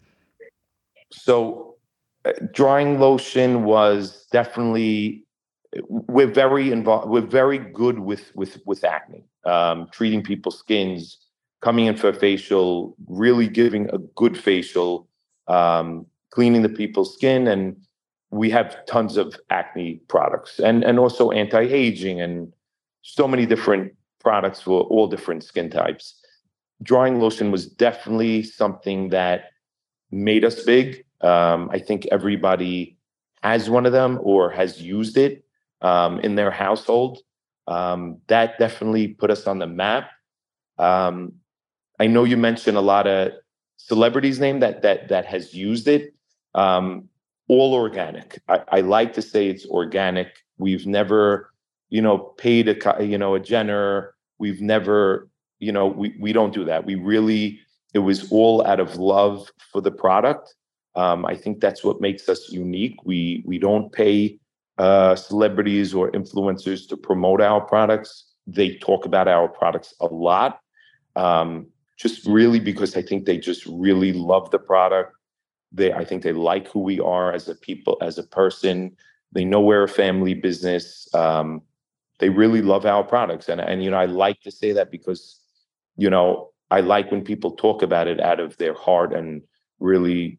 So, 1.12 1.76
uh, 2.24 2.32
drying 2.52 2.98
lotion 2.98 3.64
was 3.64 4.26
definitely 4.32 5.24
we're 5.88 6.26
very 6.26 6.72
involved 6.72 7.08
we're 7.08 7.20
very 7.20 7.58
good 7.58 7.98
with 7.98 8.34
with 8.34 8.58
with 8.64 8.82
acne 8.82 9.24
um, 9.44 9.88
treating 9.92 10.22
people's 10.22 10.58
skins 10.58 11.18
coming 11.62 11.86
in 11.86 11.96
for 11.96 12.08
a 12.08 12.14
facial, 12.14 12.94
really 13.06 13.48
giving 13.48 13.88
a 13.90 13.98
good 13.98 14.36
facial, 14.38 15.08
um, 15.48 16.06
cleaning 16.30 16.62
the 16.62 16.68
people's 16.68 17.14
skin, 17.14 17.46
and 17.46 17.76
we 18.30 18.50
have 18.50 18.84
tons 18.86 19.16
of 19.16 19.38
acne 19.50 20.00
products 20.08 20.58
and 20.58 20.84
and 20.84 20.98
also 20.98 21.30
anti-aging 21.30 22.20
and 22.20 22.52
so 23.02 23.28
many 23.28 23.46
different 23.46 23.92
products 24.20 24.60
for 24.60 24.82
all 24.82 25.06
different 25.06 25.44
skin 25.44 25.70
types. 25.70 26.20
Drying 26.82 27.20
lotion 27.20 27.50
was 27.50 27.66
definitely 27.66 28.42
something 28.42 29.10
that 29.10 29.50
made 30.10 30.44
us 30.44 30.62
big. 30.64 31.04
Um, 31.20 31.70
I 31.72 31.78
think 31.78 32.06
everybody 32.10 32.98
has 33.42 33.70
one 33.70 33.86
of 33.86 33.92
them 33.92 34.18
or 34.22 34.50
has 34.50 34.82
used 34.82 35.16
it 35.16 35.44
um, 35.80 36.20
in 36.20 36.34
their 36.34 36.50
household. 36.50 37.20
Um, 37.68 38.18
that 38.26 38.58
definitely 38.58 39.08
put 39.08 39.30
us 39.30 39.46
on 39.46 39.58
the 39.58 39.66
map. 39.66 40.10
Um, 40.78 41.34
I 41.98 42.06
know 42.06 42.24
you 42.24 42.36
mentioned 42.36 42.76
a 42.76 42.82
lot 42.82 43.06
of 43.06 43.32
celebrities' 43.76 44.40
name 44.40 44.60
that 44.60 44.82
that 44.82 45.08
that 45.08 45.26
has 45.26 45.54
used 45.54 45.88
it. 45.88 46.14
Um, 46.54 47.08
all 47.48 47.74
organic. 47.74 48.40
I, 48.48 48.62
I 48.68 48.80
like 48.80 49.12
to 49.14 49.22
say 49.22 49.48
it's 49.48 49.66
organic. 49.66 50.28
We've 50.58 50.86
never, 50.86 51.52
you 51.90 52.02
know, 52.02 52.18
paid 52.18 52.68
a 52.68 53.04
you 53.04 53.18
know 53.18 53.34
a 53.34 53.40
Jenner. 53.40 54.14
We've 54.38 54.60
never, 54.60 55.28
you 55.58 55.72
know, 55.72 55.86
we 55.86 56.14
we 56.20 56.32
don't 56.32 56.52
do 56.52 56.64
that. 56.64 56.84
We 56.84 56.94
really 56.94 57.60
it 57.94 58.00
was 58.00 58.30
all 58.30 58.66
out 58.66 58.80
of 58.80 58.96
love 58.96 59.50
for 59.72 59.80
the 59.80 59.90
product. 59.90 60.54
Um, 60.94 61.26
I 61.26 61.34
think 61.34 61.60
that's 61.60 61.84
what 61.84 62.00
makes 62.00 62.28
us 62.28 62.50
unique. 62.50 62.96
We 63.04 63.42
we 63.46 63.58
don't 63.58 63.92
pay 63.92 64.38
uh, 64.78 65.16
celebrities 65.16 65.94
or 65.94 66.10
influencers 66.12 66.88
to 66.88 66.96
promote 66.96 67.40
our 67.40 67.60
products. 67.60 68.24
They 68.46 68.76
talk 68.76 69.06
about 69.06 69.28
our 69.28 69.48
products 69.48 69.94
a 70.00 70.06
lot. 70.06 70.60
Um, 71.16 71.66
just 71.96 72.26
really 72.26 72.60
because 72.60 72.96
I 72.96 73.02
think 73.02 73.24
they 73.24 73.38
just 73.38 73.64
really 73.66 74.12
love 74.12 74.50
the 74.50 74.58
product. 74.58 75.15
They, 75.72 75.92
I 75.92 76.04
think 76.04 76.22
they 76.22 76.32
like 76.32 76.68
who 76.68 76.80
we 76.80 77.00
are 77.00 77.32
as 77.32 77.48
a 77.48 77.54
people, 77.54 77.98
as 78.00 78.18
a 78.18 78.22
person. 78.22 78.96
They 79.32 79.44
know 79.44 79.60
we're 79.60 79.84
a 79.84 79.88
family 79.88 80.34
business. 80.34 81.08
Um, 81.14 81.62
they 82.18 82.28
really 82.30 82.62
love 82.62 82.86
our 82.86 83.04
products, 83.04 83.48
and 83.48 83.60
and 83.60 83.82
you 83.84 83.90
know 83.90 83.98
I 83.98 84.06
like 84.06 84.40
to 84.42 84.50
say 84.50 84.72
that 84.72 84.90
because 84.90 85.38
you 85.96 86.08
know 86.08 86.50
I 86.70 86.80
like 86.80 87.10
when 87.10 87.22
people 87.22 87.52
talk 87.52 87.82
about 87.82 88.08
it 88.08 88.20
out 88.20 88.40
of 88.40 88.56
their 88.56 88.74
heart 88.74 89.12
and 89.12 89.42
really 89.80 90.38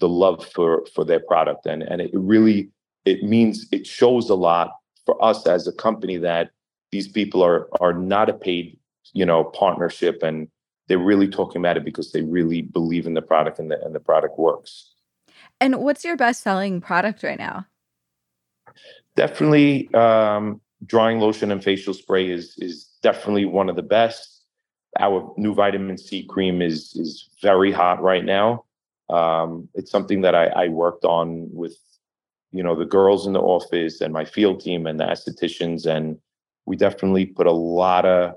the 0.00 0.08
love 0.08 0.46
for 0.46 0.84
for 0.94 1.04
their 1.04 1.20
product, 1.20 1.66
and 1.66 1.82
and 1.82 2.00
it 2.00 2.10
really 2.12 2.70
it 3.04 3.22
means 3.22 3.66
it 3.72 3.86
shows 3.86 4.28
a 4.28 4.34
lot 4.34 4.70
for 5.06 5.22
us 5.24 5.46
as 5.46 5.66
a 5.66 5.72
company 5.72 6.16
that 6.18 6.50
these 6.92 7.08
people 7.08 7.42
are 7.42 7.68
are 7.80 7.94
not 7.94 8.28
a 8.28 8.34
paid 8.34 8.78
you 9.12 9.24
know 9.24 9.44
partnership 9.44 10.22
and 10.22 10.48
they're 10.88 10.98
really 10.98 11.28
talking 11.28 11.60
about 11.60 11.76
it 11.76 11.84
because 11.84 12.12
they 12.12 12.22
really 12.22 12.62
believe 12.62 13.06
in 13.06 13.14
the 13.14 13.22
product 13.22 13.58
and 13.58 13.70
the, 13.70 13.80
and 13.82 13.94
the 13.94 14.00
product 14.00 14.38
works. 14.38 14.92
And 15.60 15.76
what's 15.76 16.04
your 16.04 16.16
best 16.16 16.42
selling 16.42 16.80
product 16.80 17.22
right 17.22 17.38
now? 17.38 17.66
Definitely 19.16 19.92
um, 19.94 20.60
drying 20.86 21.20
lotion 21.20 21.50
and 21.50 21.62
facial 21.62 21.94
spray 21.94 22.28
is 22.28 22.56
is 22.58 22.90
definitely 23.02 23.44
one 23.44 23.68
of 23.68 23.76
the 23.76 23.82
best. 23.82 24.42
Our 24.98 25.32
new 25.36 25.54
vitamin 25.54 25.96
C 25.98 26.24
cream 26.24 26.60
is 26.60 26.94
is 26.96 27.30
very 27.40 27.70
hot 27.70 28.02
right 28.02 28.24
now. 28.24 28.64
Um, 29.08 29.68
it's 29.74 29.90
something 29.90 30.22
that 30.22 30.34
I, 30.34 30.46
I 30.46 30.68
worked 30.68 31.04
on 31.04 31.48
with 31.52 31.76
you 32.52 32.62
know 32.62 32.74
the 32.74 32.84
girls 32.84 33.26
in 33.26 33.32
the 33.32 33.40
office 33.40 34.00
and 34.00 34.12
my 34.12 34.24
field 34.24 34.60
team 34.60 34.86
and 34.86 34.98
the 34.98 35.04
estheticians 35.04 35.86
and 35.86 36.18
we 36.66 36.76
definitely 36.76 37.26
put 37.26 37.46
a 37.46 37.52
lot 37.52 38.06
of 38.06 38.34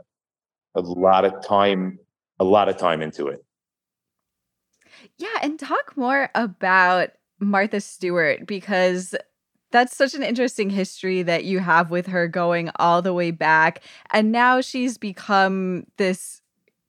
a 0.75 0.81
lot 0.81 1.25
of 1.25 1.33
time 1.45 1.97
a 2.39 2.44
lot 2.44 2.70
of 2.70 2.77
time 2.77 3.01
into 3.01 3.27
it. 3.27 3.44
Yeah, 5.17 5.38
and 5.41 5.60
talk 5.60 5.96
more 5.96 6.29
about 6.36 7.10
Martha 7.39 7.82
Stewart 7.82 8.46
because 8.46 9.15
that's 9.72 9.96
such 9.96 10.13
an 10.13 10.24
interesting 10.24 10.70
history 10.70 11.24
that 11.24 11.44
you 11.44 11.60
have 11.60 11.91
with 11.91 12.08
her 12.08 12.27
going 12.27 12.72
all 12.77 13.01
the 13.01 13.13
way 13.13 13.32
back. 13.32 13.82
And 14.12 14.32
now 14.32 14.62
she's 14.62 14.98
become 14.98 15.86
this 15.98 16.41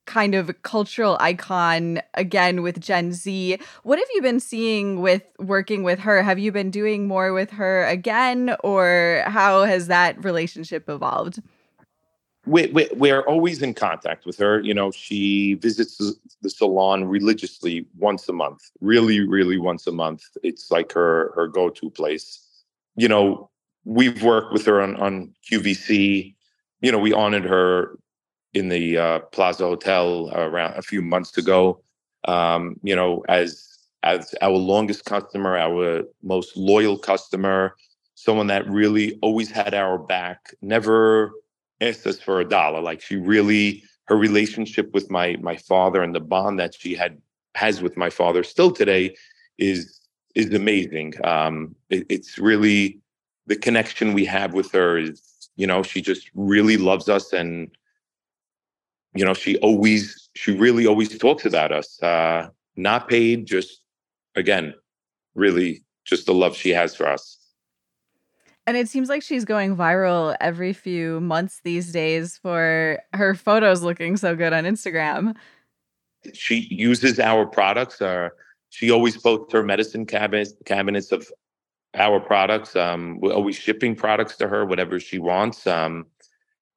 kind 0.05 0.33
of 0.33 0.63
cultural 0.63 1.17
icon 1.19 2.01
again 2.15 2.63
with 2.63 2.79
Gen 2.79 3.11
Z. 3.11 3.59
What 3.83 3.99
have 3.99 4.07
you 4.15 4.23
been 4.23 4.39
seeing 4.39 5.01
with 5.01 5.23
working 5.37 5.83
with 5.83 5.99
her? 5.99 6.23
Have 6.23 6.39
you 6.39 6.51
been 6.51 6.71
doing 6.71 7.07
more 7.07 7.31
with 7.31 7.51
her 7.51 7.85
again, 7.85 8.55
or 8.63 9.23
how 9.27 9.65
has 9.65 9.87
that 9.87 10.23
relationship 10.23 10.89
evolved? 10.89 11.41
We, 12.49 12.89
we, 12.95 13.11
are 13.11 13.21
always 13.27 13.61
in 13.61 13.73
contact 13.73 14.25
with 14.25 14.37
her. 14.37 14.59
You 14.61 14.73
know, 14.73 14.91
she 14.91 15.53
visits 15.55 16.01
the 16.41 16.49
salon 16.49 17.05
religiously 17.05 17.85
once 17.97 18.27
a 18.27 18.33
month, 18.33 18.61
really, 18.81 19.19
really 19.19 19.57
once 19.57 19.85
a 19.85 19.91
month. 19.91 20.23
It's 20.43 20.71
like 20.71 20.91
her 20.93 21.31
her 21.35 21.47
go 21.47 21.69
to 21.69 21.89
place. 21.89 22.47
You 22.95 23.07
know, 23.07 23.49
we've 23.85 24.23
worked 24.23 24.51
with 24.51 24.65
her 24.65 24.81
on 24.81 24.95
on 24.97 25.33
QVC. 25.49 26.35
You 26.81 26.91
know, 26.91 26.99
we 26.99 27.13
honored 27.13 27.45
her 27.45 27.97
in 28.53 28.69
the 28.69 28.97
uh, 28.97 29.19
Plaza 29.31 29.65
Hotel 29.65 30.31
around 30.33 30.77
a 30.77 30.81
few 30.81 31.01
months 31.01 31.37
ago. 31.37 31.81
Um, 32.25 32.79
you 32.81 32.95
know, 32.95 33.23
as 33.29 33.67
as 34.01 34.33
our 34.41 34.57
longest 34.57 35.05
customer, 35.05 35.57
our 35.57 36.03
most 36.23 36.57
loyal 36.57 36.97
customer, 36.97 37.75
someone 38.15 38.47
that 38.47 38.67
really 38.67 39.19
always 39.21 39.51
had 39.51 39.73
our 39.73 39.99
back, 39.99 40.53
never 40.61 41.31
us 41.81 42.19
for 42.19 42.39
a 42.39 42.45
dollar. 42.47 42.81
Like 42.81 43.01
she 43.01 43.15
really, 43.15 43.83
her 44.05 44.15
relationship 44.15 44.93
with 44.93 45.09
my 45.09 45.37
my 45.41 45.57
father 45.57 46.01
and 46.01 46.13
the 46.15 46.19
bond 46.19 46.59
that 46.59 46.75
she 46.75 46.95
had 46.95 47.21
has 47.55 47.81
with 47.81 47.97
my 47.97 48.09
father 48.09 48.43
still 48.43 48.71
today 48.71 49.15
is 49.57 49.99
is 50.35 50.53
amazing. 50.53 51.13
Um, 51.23 51.75
it, 51.89 52.05
it's 52.09 52.37
really 52.37 52.99
the 53.47 53.55
connection 53.55 54.13
we 54.13 54.25
have 54.25 54.53
with 54.53 54.71
her 54.71 54.97
is, 54.97 55.49
you 55.55 55.65
know, 55.65 55.81
she 55.81 56.01
just 56.01 56.29
really 56.35 56.77
loves 56.77 57.09
us 57.09 57.33
and 57.33 57.69
you 59.15 59.25
know, 59.25 59.33
she 59.33 59.57
always 59.57 60.29
she 60.35 60.55
really 60.55 60.85
always 60.85 61.17
talks 61.17 61.45
about 61.45 61.71
us. 61.71 62.01
Uh, 62.01 62.49
not 62.75 63.09
paid, 63.09 63.45
just 63.45 63.81
again, 64.35 64.73
really 65.35 65.83
just 66.05 66.25
the 66.25 66.33
love 66.33 66.55
she 66.55 66.69
has 66.69 66.95
for 66.95 67.07
us. 67.07 67.38
And 68.69 68.77
it 68.77 68.87
seems 68.87 69.09
like 69.09 69.23
she's 69.23 69.45
going 69.45 69.75
viral 69.75 70.37
every 70.39 70.73
few 70.73 71.19
months 71.21 71.61
these 71.63 71.91
days 71.91 72.37
for 72.37 72.99
her 73.13 73.33
photos 73.33 73.81
looking 73.81 74.15
so 74.15 74.35
good 74.35 74.53
on 74.53 74.65
Instagram. 74.65 75.35
She 76.35 76.67
uses 76.69 77.19
our 77.19 77.47
products. 77.47 77.99
Uh, 77.99 78.29
she 78.69 78.91
always 78.91 79.17
posts 79.17 79.51
her 79.53 79.63
medicine 79.63 80.05
cabinets, 80.05 80.53
cabinets 80.65 81.11
of 81.11 81.31
our 81.95 82.19
products. 82.19 82.75
Um, 82.75 83.17
we're 83.19 83.33
always 83.33 83.55
shipping 83.55 83.95
products 83.95 84.37
to 84.37 84.47
her, 84.47 84.67
whatever 84.67 84.99
she 84.99 85.17
wants. 85.17 85.65
Um, 85.65 86.05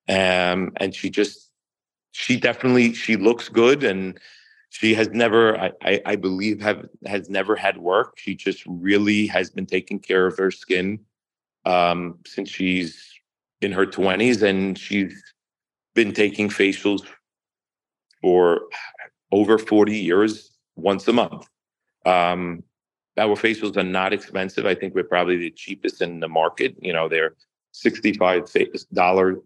um, 0.09 0.73
and 0.77 0.95
she 0.95 1.11
just, 1.11 1.51
she 2.13 2.39
definitely, 2.39 2.95
she 2.95 3.17
looks 3.17 3.51
good 3.51 3.85
and 3.85 4.19
she 4.71 4.95
has 4.95 5.11
never, 5.11 5.61
I, 5.61 5.73
I, 5.83 6.03
I 6.07 6.17
believe, 6.17 6.63
have 6.63 6.87
has 7.05 7.29
never 7.29 7.55
had 7.55 7.77
work. 7.77 8.15
She 8.17 8.35
just 8.35 8.65
really 8.65 9.27
has 9.27 9.51
been 9.51 9.67
taking 9.67 9.99
care 9.99 10.27
of 10.27 10.39
her 10.39 10.51
skin 10.51 10.99
um, 11.65 12.19
since 12.27 12.49
she's 12.49 13.13
in 13.61 13.73
her 13.73 13.87
20s 13.87 14.43
and 14.43 14.79
she's 14.79 15.23
been 15.95 16.13
taking 16.13 16.49
facials 16.49 17.03
for 18.21 18.63
over 19.31 19.59
40 19.59 19.97
years 19.97 20.53
once 20.77 21.07
a 21.09 21.13
month. 21.13 21.49
Um, 22.05 22.63
our 23.19 23.37
facials 23.37 23.77
are 23.77 23.83
not 23.83 24.13
expensive. 24.13 24.67
I 24.67 24.75
think 24.75 24.95
we're 24.95 25.05
probably 25.05 25.37
the 25.37 25.51
cheapest 25.51 26.01
in 26.01 26.21
the 26.21 26.29
market. 26.29 26.77
You 26.81 26.93
know, 26.93 27.09
they're 27.09 27.35
$65 27.75 28.17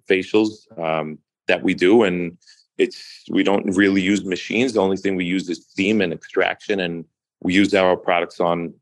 facials 0.08 0.80
um, 0.82 1.18
that 1.48 1.62
we 1.62 1.74
do. 1.74 2.04
And 2.04 2.38
it's, 2.78 3.24
we 3.30 3.42
don't 3.42 3.76
really 3.76 4.02
use 4.02 4.24
machines. 4.24 4.72
The 4.72 4.80
only 4.80 4.96
thing 4.96 5.16
we 5.16 5.24
use 5.24 5.48
is 5.48 5.66
steam 5.66 6.00
and 6.00 6.12
extraction. 6.12 6.80
And 6.80 7.04
we 7.40 7.54
use 7.54 7.74
our 7.74 7.96
products 7.96 8.40
on, 8.40 8.74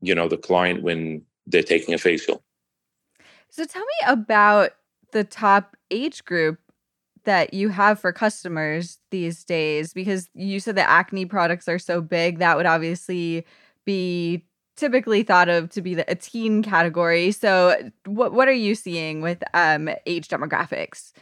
you 0.00 0.14
know, 0.14 0.28
the 0.28 0.38
client 0.38 0.82
when 0.82 1.22
they're 1.46 1.62
taking 1.62 1.94
a 1.94 1.98
facial. 1.98 2.42
So 3.52 3.66
tell 3.66 3.82
me 3.82 4.12
about 4.12 4.70
the 5.12 5.24
top 5.24 5.76
age 5.90 6.24
group 6.24 6.58
that 7.24 7.52
you 7.52 7.68
have 7.68 8.00
for 8.00 8.10
customers 8.10 8.98
these 9.10 9.44
days? 9.44 9.92
Because 9.92 10.30
you 10.34 10.58
said 10.58 10.74
the 10.74 10.88
acne 10.88 11.26
products 11.26 11.68
are 11.68 11.78
so 11.78 12.00
big, 12.00 12.38
that 12.38 12.56
would 12.56 12.64
obviously 12.64 13.44
be 13.84 14.46
typically 14.76 15.22
thought 15.22 15.50
of 15.50 15.68
to 15.68 15.82
be 15.82 15.94
the, 15.94 16.10
a 16.10 16.14
teen 16.14 16.62
category. 16.62 17.30
So, 17.30 17.90
what 18.06 18.32
what 18.32 18.48
are 18.48 18.52
you 18.52 18.74
seeing 18.74 19.20
with 19.20 19.42
um, 19.52 19.90
age 20.06 20.28
demographics? 20.28 21.12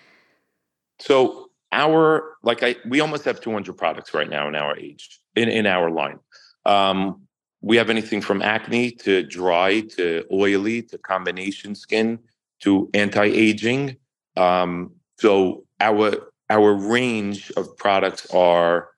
So, 1.00 1.50
our 1.72 2.36
like 2.44 2.62
I 2.62 2.76
we 2.88 3.00
almost 3.00 3.24
have 3.24 3.40
200 3.40 3.72
products 3.76 4.14
right 4.14 4.30
now 4.30 4.46
in 4.46 4.54
our 4.54 4.78
age 4.78 5.20
in 5.34 5.48
in 5.48 5.66
our 5.66 5.90
line. 5.90 6.20
Um, 6.64 7.26
we 7.62 7.76
have 7.76 7.90
anything 7.90 8.20
from 8.20 8.42
acne 8.42 8.90
to 8.90 9.22
dry 9.22 9.80
to 9.80 10.24
oily 10.32 10.82
to 10.82 10.98
combination 10.98 11.74
skin 11.74 12.18
to 12.60 12.88
anti-aging. 12.94 13.96
Um, 14.36 14.92
so 15.18 15.64
our 15.78 16.32
our 16.48 16.74
range 16.74 17.52
of 17.56 17.76
products 17.76 18.26
are 18.34 18.90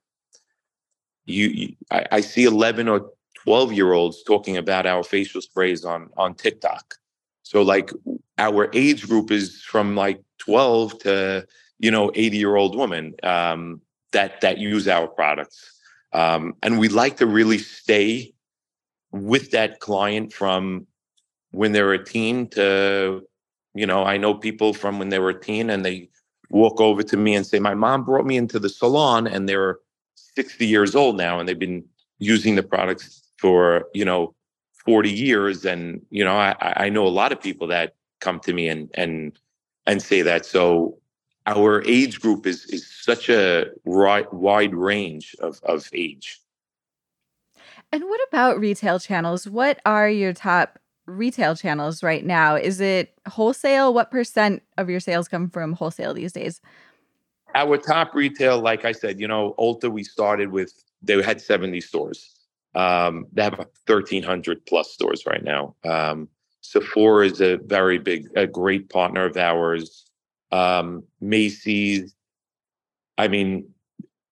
you, 1.27 1.49
you 1.49 1.75
I, 1.91 2.07
I, 2.13 2.21
see 2.21 2.45
11 2.45 2.89
or 2.89 3.11
12 3.45 3.73
year 3.73 3.93
olds 3.93 4.23
talking 4.23 4.57
about 4.57 4.87
our 4.87 5.03
facial 5.03 5.41
sprays 5.41 5.85
on 5.85 6.11
on 6.17 6.35
TikTok. 6.35 6.95
So 7.43 7.63
like 7.63 7.91
our 8.39 8.71
age 8.73 9.07
group 9.07 9.31
is 9.31 9.63
from 9.63 9.95
like 9.97 10.23
12 10.39 10.99
to 11.01 11.47
you 11.79 11.91
know 11.91 12.13
80 12.15 12.37
year 12.37 12.57
old 12.57 12.77
women 12.77 13.15
um, 13.23 13.81
that 14.13 14.41
that 14.41 14.59
use 14.59 14.87
our 14.87 15.09
products, 15.09 15.81
um, 16.13 16.55
and 16.63 16.79
we 16.79 16.89
like 16.89 17.17
to 17.17 17.27
really 17.27 17.59
stay 17.59 18.33
with 19.13 19.51
that 19.53 19.81
client 19.81 20.33
from 20.33 20.87
when 21.51 21.73
they 21.73 21.83
were 21.83 21.95
a 21.95 22.05
teen 22.05 22.49
to 22.49 23.23
you 23.75 23.87
know 23.87 24.05
I 24.05 24.17
know 24.17 24.35
people 24.35 24.73
from 24.75 24.99
when 24.99 25.11
they 25.11 25.19
were 25.19 25.31
a 25.31 25.41
teen 25.41 25.71
and 25.71 25.85
they 25.85 26.09
walk 26.51 26.81
over 26.81 27.03
to 27.03 27.17
me 27.17 27.35
and 27.35 27.47
say 27.47 27.59
my 27.59 27.75
mom 27.75 28.05
brought 28.05 28.27
me 28.27 28.37
into 28.37 28.59
the 28.59 28.69
salon 28.69 29.27
and 29.27 29.49
they're 29.49 29.79
60 30.15 30.67
years 30.67 30.95
old 30.95 31.17
now 31.17 31.39
and 31.39 31.49
they've 31.49 31.59
been 31.59 31.85
using 32.19 32.57
the 32.57 32.63
products 32.63 33.23
for 33.39 33.87
you 33.95 34.05
know 34.05 34.35
40 34.85 35.11
years 35.11 35.65
and 35.65 36.05
you 36.11 36.25
know 36.25 36.37
i 36.37 36.55
i 36.61 36.89
know 36.89 37.07
a 37.07 37.09
lot 37.09 37.33
of 37.33 37.41
people 37.41 37.67
that 37.69 37.95
come 38.21 38.41
to 38.41 38.53
me 38.53 38.69
and 38.69 38.91
and 38.95 39.39
and 39.87 40.03
say 40.03 40.23
that. 40.23 40.47
So 40.47 40.99
our 41.47 41.83
age 41.85 42.21
group 42.21 42.47
is 42.47 42.65
is 42.67 42.87
such 42.89 43.29
a 43.29 43.67
wide 43.85 44.75
range 44.75 45.35
of 45.41 45.61
of 45.65 45.89
age 45.93 46.39
and 47.93 48.05
what 48.05 48.21
about 48.29 48.59
retail 48.59 48.99
channels 48.99 49.49
what 49.49 49.81
are 49.85 50.09
your 50.09 50.33
top 50.33 50.79
retail 51.07 51.55
channels 51.57 52.03
right 52.03 52.25
now 52.25 52.55
is 52.55 52.81
it 52.81 53.15
wholesale 53.27 53.93
what 53.93 54.11
percent 54.11 54.63
of 54.79 54.89
your 54.89 55.01
sales 55.01 55.29
come 55.29 55.51
from 55.51 55.73
wholesale 55.73 56.15
these 56.15 56.33
days 56.33 56.61
our 57.55 57.77
top 57.77 58.15
retail 58.15 58.61
like 58.61 58.85
i 58.85 58.93
said 58.93 59.21
you 59.21 59.29
know 59.29 59.55
ulta 59.59 59.91
we 59.91 60.05
started 60.05 60.51
with 60.51 60.73
they 61.03 61.21
had 61.23 61.41
70 61.41 61.81
stores 61.81 62.43
um, 62.75 63.27
they 63.33 63.43
have 63.43 63.59
1,300 63.59 64.65
plus 64.67 64.91
stores 64.91 65.25
right 65.27 65.43
now. 65.43 65.75
Um, 65.85 66.29
Sephora 66.63 67.27
is 67.27 67.41
a 67.41 67.57
very 67.59 67.99
big, 67.99 68.29
a 68.37 68.47
great 68.47 68.89
partner 68.89 69.27
of 69.27 69.37
ours. 69.37 70.07
Um, 70.51 71.05
Macy's. 71.21 72.15
I 73.19 73.29
mean, 73.29 73.69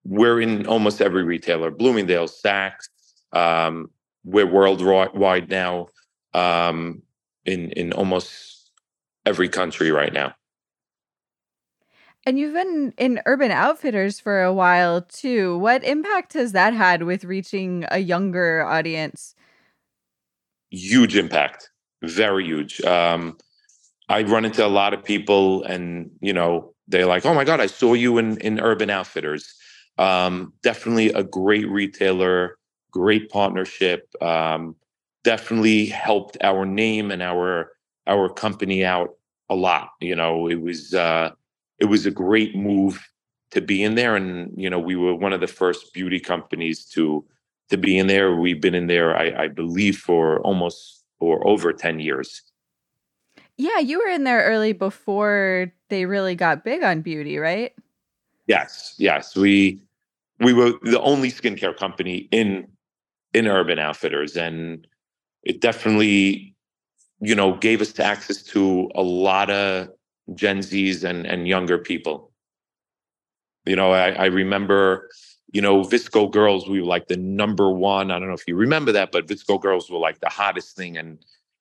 we're 0.05 0.41
in 0.41 0.67
almost 0.67 1.03
every 1.03 1.23
retailer. 1.23 1.71
Bloomingdale's, 1.71 2.41
Saks. 2.41 2.89
Um, 3.33 3.91
we're 4.25 4.47
worldwide 4.47 5.49
now 5.49 5.89
um, 6.35 7.03
in 7.45 7.71
in 7.73 7.93
almost 7.93 8.71
every 9.27 9.49
country 9.49 9.91
right 9.91 10.13
now. 10.13 10.35
And 12.27 12.39
you've 12.39 12.53
been 12.53 12.93
in 12.99 13.21
Urban 13.25 13.51
Outfitters 13.51 14.21
for 14.21 14.43
a 14.43 14.53
while 14.53 15.01
too. 15.01 15.57
What 15.59 15.83
impact 15.83 16.35
has 16.35 16.53
that 16.53 16.75
had 16.75 17.05
with 17.05 17.25
reaching 17.25 17.87
a 17.91 17.99
younger 17.99 18.63
audience? 18.63 19.35
Huge 20.71 21.17
impact, 21.17 21.71
very 22.03 22.45
huge. 22.45 22.81
Um, 22.83 23.39
I 24.09 24.23
run 24.23 24.45
into 24.45 24.65
a 24.65 24.69
lot 24.69 24.93
of 24.93 25.03
people, 25.03 25.63
and 25.65 26.11
you 26.21 26.33
know, 26.33 26.75
they're 26.89 27.07
like, 27.07 27.25
"Oh 27.25 27.35
my 27.35 27.45
god, 27.45 27.61
I 27.61 27.67
saw 27.67 27.95
you 27.95 28.19
in 28.19 28.39
in 28.39 28.61
Urban 28.61 28.91
Outfitters." 28.91 29.55
Um, 29.99 30.53
definitely 30.63 31.09
a 31.13 31.23
great 31.23 31.69
retailer, 31.69 32.57
great 32.91 33.31
partnership. 33.31 34.09
Um, 34.23 34.77
definitely 35.25 35.87
helped 35.87 36.37
our 36.43 36.65
name 36.65 37.11
and 37.11 37.23
our 37.23 37.73
our 38.07 38.29
company 38.29 38.85
out 38.85 39.17
a 39.49 39.55
lot. 39.55 39.91
You 40.01 40.17
know, 40.17 40.49
it 40.49 40.61
was. 40.61 40.95
Uh, 40.95 41.31
it 41.81 41.87
was 41.87 42.07
a 42.07 42.11
great 42.11 42.55
move 42.55 43.11
to 43.51 43.61
be 43.61 43.83
in 43.83 43.97
there 43.97 44.15
and 44.15 44.53
you 44.57 44.71
know 44.71 44.79
we 44.79 44.95
were 44.95 45.15
one 45.15 45.33
of 45.33 45.41
the 45.41 45.47
first 45.49 45.93
beauty 45.93 46.21
companies 46.21 46.85
to 46.85 47.25
to 47.69 47.77
be 47.77 47.99
in 47.99 48.07
there 48.07 48.37
we've 48.37 48.61
been 48.61 48.75
in 48.75 48.87
there 48.87 49.17
i, 49.17 49.45
I 49.45 49.49
believe 49.49 49.97
for 49.97 50.41
almost 50.43 51.03
or 51.19 51.45
over 51.47 51.73
10 51.73 51.99
years 51.99 52.43
yeah 53.57 53.79
you 53.79 53.99
were 53.99 54.09
in 54.09 54.25
there 54.25 54.45
early 54.45 54.73
before 54.73 55.73
they 55.89 56.07
really 56.07 56.37
got 56.37 56.65
big 56.65 56.85
on 56.85 57.01
beauty 57.01 57.39
right 57.39 57.73
yes 58.47 58.95
yes 58.99 59.35
we 59.35 59.83
we 60.39 60.53
were 60.53 60.73
the 60.83 61.01
only 61.01 61.31
skincare 61.31 61.77
company 61.77 62.29
in 62.31 62.69
in 63.33 63.47
urban 63.47 63.79
outfitters 63.79 64.37
and 64.37 64.87
it 65.43 65.61
definitely 65.61 66.55
you 67.21 67.35
know 67.35 67.57
gave 67.57 67.81
us 67.81 67.99
access 67.99 68.43
to 68.43 68.91
a 68.95 69.03
lot 69.03 69.51
of 69.51 69.89
Gen 70.35 70.59
Zs 70.59 71.05
and, 71.05 71.27
and 71.27 71.49
younger 71.49 71.79
people. 71.79 72.31
You 73.67 73.77
know, 73.77 73.93
I, 73.93 74.11
I 74.11 74.25
remember, 74.27 75.11
you 75.53 75.61
know, 75.61 75.83
VSCO 75.83 76.31
girls, 76.31 76.69
we 76.69 76.81
were 76.81 76.87
like 76.87 77.09
the 77.09 77.17
number 77.17 77.71
one. 77.71 78.11
I 78.11 78.19
don't 78.19 78.29
know 78.29 78.35
if 78.35 78.47
you 78.47 78.57
remember 78.57 78.93
that, 78.93 79.13
but 79.13 79.27
VSCO 79.27 79.61
girls 79.61 79.91
were 79.91 79.99
like 79.99 80.21
the 80.21 80.29
hottest 80.29 80.77
thing. 80.77 80.97
And, 80.97 81.19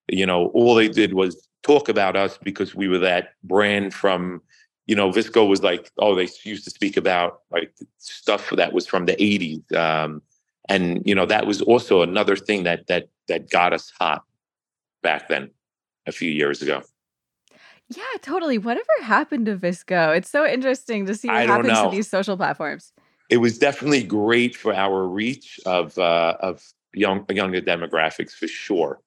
you 0.08 0.26
know, 0.26 0.48
all 0.48 0.76
they 0.76 0.88
did 0.88 1.14
was 1.14 1.48
talk 1.64 1.90
about 1.90 2.16
us 2.16 2.38
because 2.42 2.74
we 2.74 2.88
were 2.88 3.00
that 3.00 3.34
brand 3.44 3.94
from, 3.94 4.42
you 4.88 4.96
know, 4.96 5.10
VSCO 5.10 5.48
was 5.48 5.62
like, 5.62 5.92
oh, 6.00 6.16
they 6.16 6.30
used 6.44 6.64
to 6.64 6.72
speak 6.72 6.98
about 6.98 7.42
like 7.52 7.74
stuff 7.98 8.50
that 8.52 8.74
was 8.74 8.88
from 8.88 9.06
the 9.06 9.16
80s. 9.16 9.76
Um, 9.76 10.22
and, 10.70 11.02
you 11.06 11.16
know, 11.16 11.26
that 11.26 11.48
was 11.48 11.62
also 11.62 12.02
another 12.04 12.36
thing 12.36 12.64
that 12.64 12.88
that 12.88 13.10
that 13.28 13.50
got 13.50 13.74
us 13.74 13.92
hot 14.00 14.24
back 15.02 15.28
then 15.28 15.50
a 16.06 16.12
few 16.12 16.30
years 16.30 16.62
ago. 16.62 16.84
Yeah, 17.90 18.04
totally. 18.22 18.60
Whatever 18.60 18.86
happened 19.02 19.48
to 19.48 19.58
VSCO 19.58 20.16
It's 20.16 20.30
so 20.30 20.46
interesting 20.46 21.08
to 21.08 21.16
see 21.16 21.28
what 21.28 21.48
happens 21.48 21.80
to 21.80 21.90
these 21.90 22.08
social 22.08 22.38
platforms. 22.38 22.94
It 23.30 23.38
was 23.38 23.58
definitely 23.58 24.04
great 24.04 24.56
for 24.56 24.74
our 24.74 25.08
reach 25.08 25.60
of 25.66 25.98
uh, 25.98 26.38
of 26.40 26.64
young 26.94 27.26
younger 27.30 27.62
demographics 27.62 28.32
for 28.32 28.48
sure. 28.48 29.02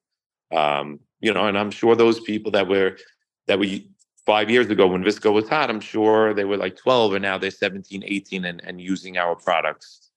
Um, 0.51 0.99
you 1.21 1.33
know, 1.33 1.47
and 1.47 1.57
I'm 1.57 1.71
sure 1.71 1.95
those 1.95 2.19
people 2.19 2.51
that 2.51 2.67
were 2.67 2.97
that 3.47 3.57
we 3.57 3.89
five 4.25 4.49
years 4.49 4.69
ago 4.69 4.87
when 4.87 5.03
VSCO 5.03 5.33
was 5.33 5.47
hot, 5.47 5.69
I'm 5.69 5.81
sure 5.81 6.33
they 6.33 6.45
were 6.45 6.57
like 6.57 6.77
12 6.77 7.13
and 7.13 7.21
now 7.21 7.37
they're 7.37 7.51
17, 7.51 8.03
18 8.05 8.45
and, 8.45 8.61
and 8.63 8.79
using 8.79 9.17
our 9.17 9.35
products. 9.35 10.11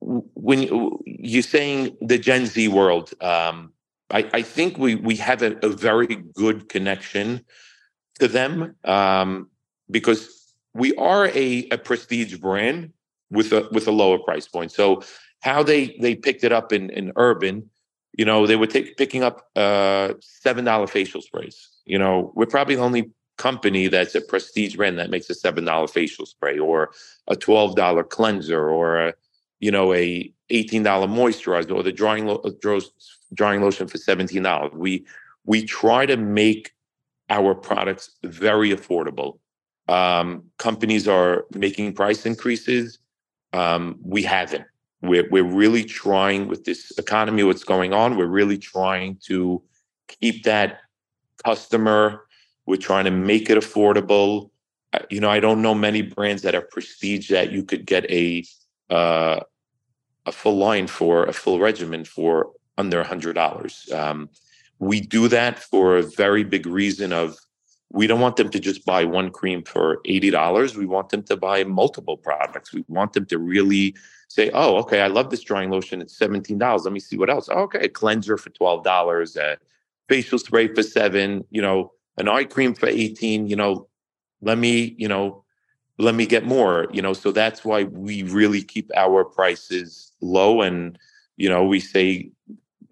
When 0.00 0.98
you're 1.04 1.42
saying 1.42 1.96
the 2.00 2.18
Gen 2.18 2.46
Z 2.46 2.68
world, 2.68 3.12
um, 3.20 3.72
I, 4.10 4.28
I 4.32 4.42
think 4.42 4.78
we 4.78 4.94
we 4.94 5.16
have 5.16 5.42
a, 5.42 5.56
a, 5.62 5.68
very 5.68 6.06
good 6.34 6.68
connection 6.68 7.44
to 8.18 8.28
them 8.28 8.74
um, 8.84 9.48
because 9.90 10.54
we 10.74 10.94
are 10.96 11.28
a, 11.28 11.68
a 11.70 11.78
prestige 11.78 12.36
brand 12.36 12.92
with 13.30 13.52
a 13.52 13.68
with 13.72 13.86
a 13.86 13.92
lower 13.92 14.18
price 14.18 14.48
point. 14.48 14.72
So 14.72 15.02
how 15.40 15.62
they 15.62 15.96
they 16.00 16.14
picked 16.14 16.44
it 16.44 16.52
up 16.52 16.72
in 16.72 16.90
in 16.90 17.12
urban, 17.16 17.70
you 18.12 18.24
know, 18.24 18.46
they 18.46 18.56
were 18.56 18.66
take, 18.66 18.96
picking 18.96 19.22
up 19.22 19.48
uh, 19.56 20.14
seven 20.20 20.64
dollar 20.64 20.86
facial 20.86 21.22
sprays. 21.22 21.68
You 21.84 21.98
know, 21.98 22.32
we're 22.34 22.46
probably 22.46 22.76
the 22.76 22.82
only 22.82 23.10
company 23.38 23.88
that's 23.88 24.14
a 24.14 24.20
prestige 24.20 24.76
brand 24.76 24.98
that 24.98 25.10
makes 25.10 25.30
a 25.30 25.34
seven 25.34 25.64
dollar 25.64 25.86
facial 25.86 26.26
spray 26.26 26.58
or 26.58 26.90
a 27.28 27.36
twelve 27.36 27.76
dollar 27.76 28.02
cleanser 28.04 28.68
or 28.68 29.08
a 29.08 29.14
you 29.60 29.70
know 29.70 29.92
a 29.94 30.32
$18 30.50 30.82
moisturizer 30.82 31.74
or 31.74 31.82
the 31.82 31.92
drying 31.92 32.26
lo- 32.26 32.42
uh, 32.44 32.80
drying 33.34 33.62
lotion 33.62 33.86
for 33.86 33.98
$17. 33.98 34.74
We 34.74 35.06
we 35.44 35.64
try 35.64 36.06
to 36.06 36.16
make 36.16 36.72
our 37.28 37.54
products 37.54 38.10
very 38.24 38.70
affordable. 38.70 39.38
Um, 39.88 40.44
companies 40.58 41.08
are 41.08 41.46
making 41.54 41.94
price 41.94 42.26
increases. 42.26 42.98
Um, 43.52 43.98
we 44.02 44.22
haven't. 44.22 44.64
We're 45.02 45.28
we're 45.30 45.44
really 45.44 45.84
trying 45.84 46.48
with 46.48 46.64
this 46.64 46.92
economy, 46.98 47.42
what's 47.44 47.64
going 47.64 47.92
on. 47.92 48.16
We're 48.16 48.26
really 48.26 48.58
trying 48.58 49.18
to 49.26 49.62
keep 50.08 50.44
that 50.44 50.80
customer. 51.44 52.26
We're 52.66 52.76
trying 52.76 53.04
to 53.06 53.10
make 53.10 53.50
it 53.50 53.58
affordable. 53.58 54.50
Uh, 54.92 55.00
you 55.08 55.20
know, 55.20 55.30
I 55.30 55.40
don't 55.40 55.62
know 55.62 55.74
many 55.74 56.02
brands 56.02 56.42
that 56.42 56.54
are 56.54 56.60
prestige 56.60 57.30
that 57.30 57.50
you 57.50 57.62
could 57.62 57.86
get 57.86 58.08
a 58.10 58.44
uh, 58.90 59.40
a 60.26 60.32
full 60.32 60.56
line 60.56 60.86
for 60.86 61.24
a 61.24 61.32
full 61.32 61.60
regimen 61.60 62.04
for 62.04 62.50
under 62.78 63.00
a 63.00 63.04
hundred 63.04 63.34
dollars. 63.34 63.88
Um, 63.92 64.28
we 64.78 65.00
do 65.00 65.28
that 65.28 65.58
for 65.58 65.98
a 65.98 66.02
very 66.02 66.44
big 66.44 66.66
reason 66.66 67.12
of 67.12 67.36
we 67.92 68.06
don't 68.06 68.20
want 68.20 68.36
them 68.36 68.48
to 68.50 68.60
just 68.60 68.86
buy 68.86 69.04
one 69.04 69.30
cream 69.30 69.62
for 69.64 70.00
$80. 70.06 70.76
We 70.76 70.86
want 70.86 71.08
them 71.08 71.22
to 71.24 71.36
buy 71.36 71.64
multiple 71.64 72.16
products. 72.16 72.72
We 72.72 72.84
want 72.88 73.12
them 73.12 73.26
to 73.26 73.38
really 73.38 73.96
say, 74.28 74.50
oh, 74.54 74.76
okay, 74.76 75.00
I 75.00 75.08
love 75.08 75.30
this 75.30 75.42
drying 75.42 75.70
lotion. 75.70 76.00
It's 76.00 76.16
$17. 76.16 76.84
Let 76.84 76.92
me 76.92 77.00
see 77.00 77.16
what 77.18 77.30
else. 77.30 77.48
Oh, 77.50 77.62
okay, 77.62 77.80
a 77.80 77.88
cleanser 77.88 78.36
for 78.36 78.50
$12, 78.50 79.36
a 79.36 79.58
facial 80.08 80.38
spray 80.38 80.72
for 80.72 80.84
seven, 80.84 81.44
you 81.50 81.60
know, 81.60 81.92
an 82.16 82.28
eye 82.28 82.44
cream 82.44 82.74
for 82.74 82.86
18, 82.88 83.48
you 83.48 83.56
know, 83.56 83.88
let 84.40 84.56
me, 84.56 84.94
you 84.96 85.08
know, 85.08 85.44
let 86.00 86.14
me 86.14 86.26
get 86.26 86.44
more, 86.44 86.88
you 86.92 87.02
know. 87.02 87.12
So 87.12 87.32
that's 87.32 87.64
why 87.64 87.84
we 87.84 88.22
really 88.24 88.62
keep 88.62 88.90
our 88.96 89.24
prices 89.24 90.12
low. 90.20 90.62
And, 90.62 90.98
you 91.36 91.48
know, 91.48 91.64
we 91.64 91.80
say 91.80 92.30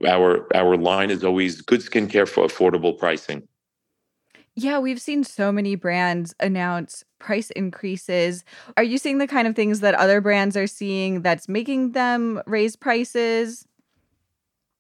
our 0.07 0.47
our 0.55 0.77
line 0.77 1.11
is 1.11 1.25
always 1.25 1.61
good 1.61 1.81
skincare 1.81 2.29
for 2.29 2.47
affordable 2.47 2.97
pricing. 2.97 3.47
Yeah, 4.55 4.81
we've 4.81 5.01
seen 5.01 5.23
so 5.23 5.53
many 5.53 5.77
brands 5.77 6.35
announce 6.41 7.05
price 7.21 7.51
increases. 7.51 8.45
Are 8.77 8.83
you 8.83 8.99
seeing 8.99 9.19
the 9.19 9.29
kind 9.29 9.47
of 9.47 9.55
things 9.55 9.81
that 9.81 9.95
other 9.95 10.21
brands 10.21 10.57
are 10.57 10.67
seeing 10.67 11.23
that's 11.23 11.49
making 11.49 11.93
them 11.93 12.43
raise 12.45 12.75
prices? 12.75 13.67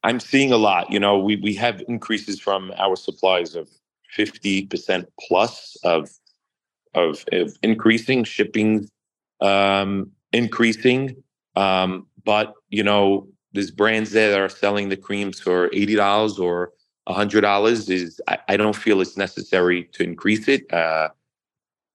I'm 0.02 0.18
seeing 0.18 0.52
a 0.52 0.56
lot. 0.56 0.90
You 0.92 0.98
know, 0.98 1.18
we 1.18 1.36
we 1.36 1.54
have 1.54 1.82
increases 1.88 2.40
from 2.40 2.72
our 2.76 2.96
supplies 2.96 3.54
of 3.54 3.68
50% 4.16 5.06
plus 5.20 5.76
of 5.84 6.08
of, 6.94 7.24
of 7.32 7.56
increasing 7.62 8.24
shipping 8.24 8.88
um 9.40 10.10
increasing 10.32 11.16
um 11.56 12.06
but 12.24 12.54
you 12.70 12.82
know 12.82 13.26
there's 13.52 13.70
brands 13.70 14.10
that 14.12 14.38
are 14.38 14.48
selling 14.48 14.88
the 14.88 14.96
creams 14.96 15.40
for 15.40 15.68
$80 15.70 16.38
or 16.38 16.72
hundred 17.14 17.40
dollars 17.40 17.88
is 17.88 18.20
I, 18.28 18.38
I, 18.48 18.56
don't 18.56 18.76
feel 18.76 19.00
it's 19.00 19.16
necessary 19.16 19.84
to 19.92 20.02
increase 20.02 20.48
it. 20.48 20.70
Uh, 20.72 21.08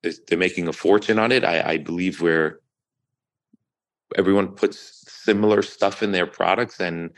they're 0.01 0.38
making 0.38 0.67
a 0.67 0.73
fortune 0.73 1.19
on 1.19 1.32
it. 1.32 1.43
I, 1.43 1.73
I 1.73 1.77
believe 1.77 2.21
where 2.21 2.60
everyone 4.15 4.49
puts 4.49 5.03
similar 5.08 5.62
stuff 5.62 6.03
in 6.03 6.12
their 6.12 6.27
products, 6.27 6.79
and 6.79 7.12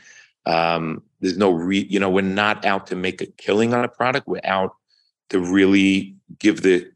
um, 0.44 1.02
there's 1.20 1.36
no 1.36 1.50
re. 1.50 1.86
You 1.90 1.98
know, 1.98 2.10
we're 2.10 2.22
not 2.22 2.64
out 2.64 2.86
to 2.88 2.96
make 2.96 3.20
a 3.20 3.26
killing 3.26 3.74
on 3.74 3.84
a 3.84 3.88
product. 3.88 4.28
We're 4.28 4.40
out 4.44 4.74
to 5.30 5.40
really 5.40 6.14
give 6.38 6.62
the 6.62 6.90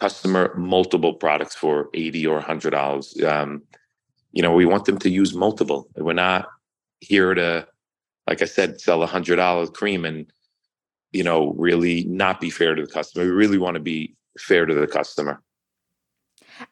customer 0.00 0.54
multiple 0.56 1.14
products 1.14 1.54
for 1.54 1.90
eighty 1.94 2.26
or 2.26 2.40
hundred 2.40 2.70
dollars. 2.70 3.14
Um, 3.22 3.62
you 4.32 4.42
know, 4.42 4.52
we 4.52 4.66
want 4.66 4.84
them 4.84 4.98
to 4.98 5.10
use 5.10 5.34
multiple. 5.34 5.88
We're 5.96 6.12
not 6.12 6.46
here 7.00 7.34
to 7.34 7.66
like 8.26 8.42
I 8.42 8.46
said, 8.46 8.80
sell 8.80 9.02
a 9.02 9.06
hundred 9.06 9.36
dollar 9.36 9.66
cream 9.66 10.04
and 10.04 10.26
you 11.12 11.24
know 11.24 11.52
really 11.58 12.04
not 12.04 12.40
be 12.40 12.48
fair 12.48 12.74
to 12.74 12.82
the 12.82 12.90
customer. 12.90 13.24
We 13.24 13.30
really 13.30 13.58
want 13.58 13.74
to 13.74 13.80
be 13.80 14.14
fair 14.38 14.66
to 14.66 14.74
the 14.74 14.86
customer. 14.86 15.42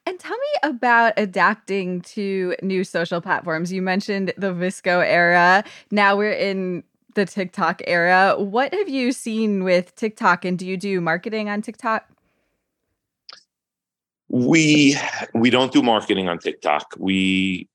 And 0.06 0.20
tell 0.20 0.36
me 0.36 0.70
about 0.70 1.14
adapting 1.16 2.02
to 2.02 2.54
new 2.62 2.84
social 2.84 3.20
platforms. 3.20 3.72
You 3.72 3.80
mentioned 3.80 4.32
the 4.36 4.52
VSCO 4.52 5.04
era. 5.04 5.64
Now 5.90 6.14
we're 6.14 6.32
in 6.32 6.84
the 7.14 7.24
TikTok 7.24 7.82
era. 7.86 8.36
What 8.38 8.72
have 8.74 8.88
you 8.88 9.12
seen 9.12 9.64
with 9.64 9.94
TikTok 9.96 10.44
and 10.44 10.58
do 10.58 10.66
you 10.66 10.76
do 10.76 11.00
marketing 11.00 11.48
on 11.48 11.62
TikTok? 11.62 12.06
We 14.28 14.96
we 15.34 15.50
don't 15.50 15.72
do 15.72 15.82
marketing 15.82 16.28
on 16.28 16.38
TikTok. 16.38 16.94
We 16.98 17.68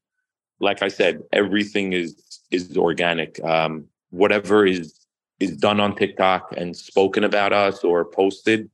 like 0.59 0.81
I 0.81 0.87
said, 0.87 1.21
everything 1.31 1.93
is 1.93 2.15
is 2.51 2.77
organic. 2.77 3.43
Um, 3.43 3.85
whatever 4.11 4.65
is 4.65 5.05
is 5.39 5.57
done 5.57 5.79
on 5.79 5.95
TikTok 5.95 6.53
and 6.55 6.75
spoken 6.75 7.23
about 7.23 7.53
us 7.53 7.83
or 7.83 8.05
posted, 8.05 8.69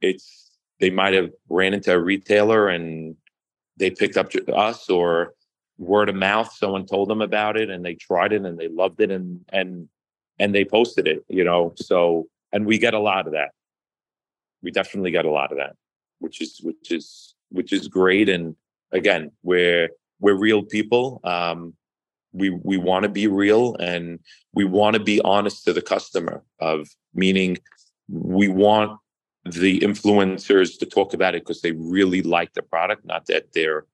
it's 0.00 0.50
they 0.80 0.90
might 0.90 1.14
have 1.14 1.30
ran 1.48 1.74
into 1.74 1.92
a 1.92 2.00
retailer 2.00 2.68
and 2.68 3.16
they 3.76 3.90
picked 3.90 4.16
up 4.16 4.32
us 4.52 4.88
or 4.88 5.34
word 5.78 6.08
of 6.08 6.14
mouth. 6.14 6.52
Someone 6.52 6.86
told 6.86 7.08
them 7.08 7.22
about 7.22 7.56
it 7.56 7.70
and 7.70 7.84
they 7.84 7.94
tried 7.94 8.32
it 8.32 8.44
and 8.44 8.58
they 8.58 8.68
loved 8.68 9.00
it 9.00 9.10
and 9.10 9.44
and 9.50 9.88
and 10.38 10.54
they 10.54 10.64
posted 10.64 11.06
it. 11.06 11.24
You 11.28 11.44
know, 11.44 11.74
so 11.76 12.28
and 12.52 12.66
we 12.66 12.78
get 12.78 12.94
a 12.94 12.98
lot 12.98 13.26
of 13.26 13.32
that. 13.34 13.50
We 14.62 14.70
definitely 14.70 15.10
get 15.10 15.24
a 15.24 15.30
lot 15.30 15.52
of 15.52 15.58
that, 15.58 15.76
which 16.20 16.40
is 16.40 16.60
which 16.62 16.90
is 16.90 17.34
which 17.50 17.72
is 17.72 17.88
great. 17.88 18.28
And 18.28 18.54
again, 18.92 19.32
we're 19.42 19.88
we're 20.20 20.38
real 20.38 20.62
people. 20.62 21.20
Um, 21.24 21.74
we 22.32 22.50
we 22.50 22.76
want 22.76 23.02
to 23.02 23.08
be 23.08 23.26
real 23.26 23.74
and 23.76 24.20
we 24.52 24.64
want 24.64 24.94
to 24.94 25.02
be 25.02 25.20
honest 25.22 25.64
to 25.64 25.72
the 25.72 25.82
customer 25.82 26.42
of 26.60 26.88
meaning 27.14 27.58
we 28.08 28.48
want 28.48 28.98
the 29.44 29.80
influencers 29.80 30.78
to 30.78 30.86
talk 30.86 31.14
about 31.14 31.34
it 31.34 31.42
because 31.42 31.60
they 31.60 31.72
really 31.72 32.22
like 32.22 32.52
the 32.54 32.62
product 32.62 33.04
not 33.04 33.26
that 33.26 33.52
they're 33.52 33.84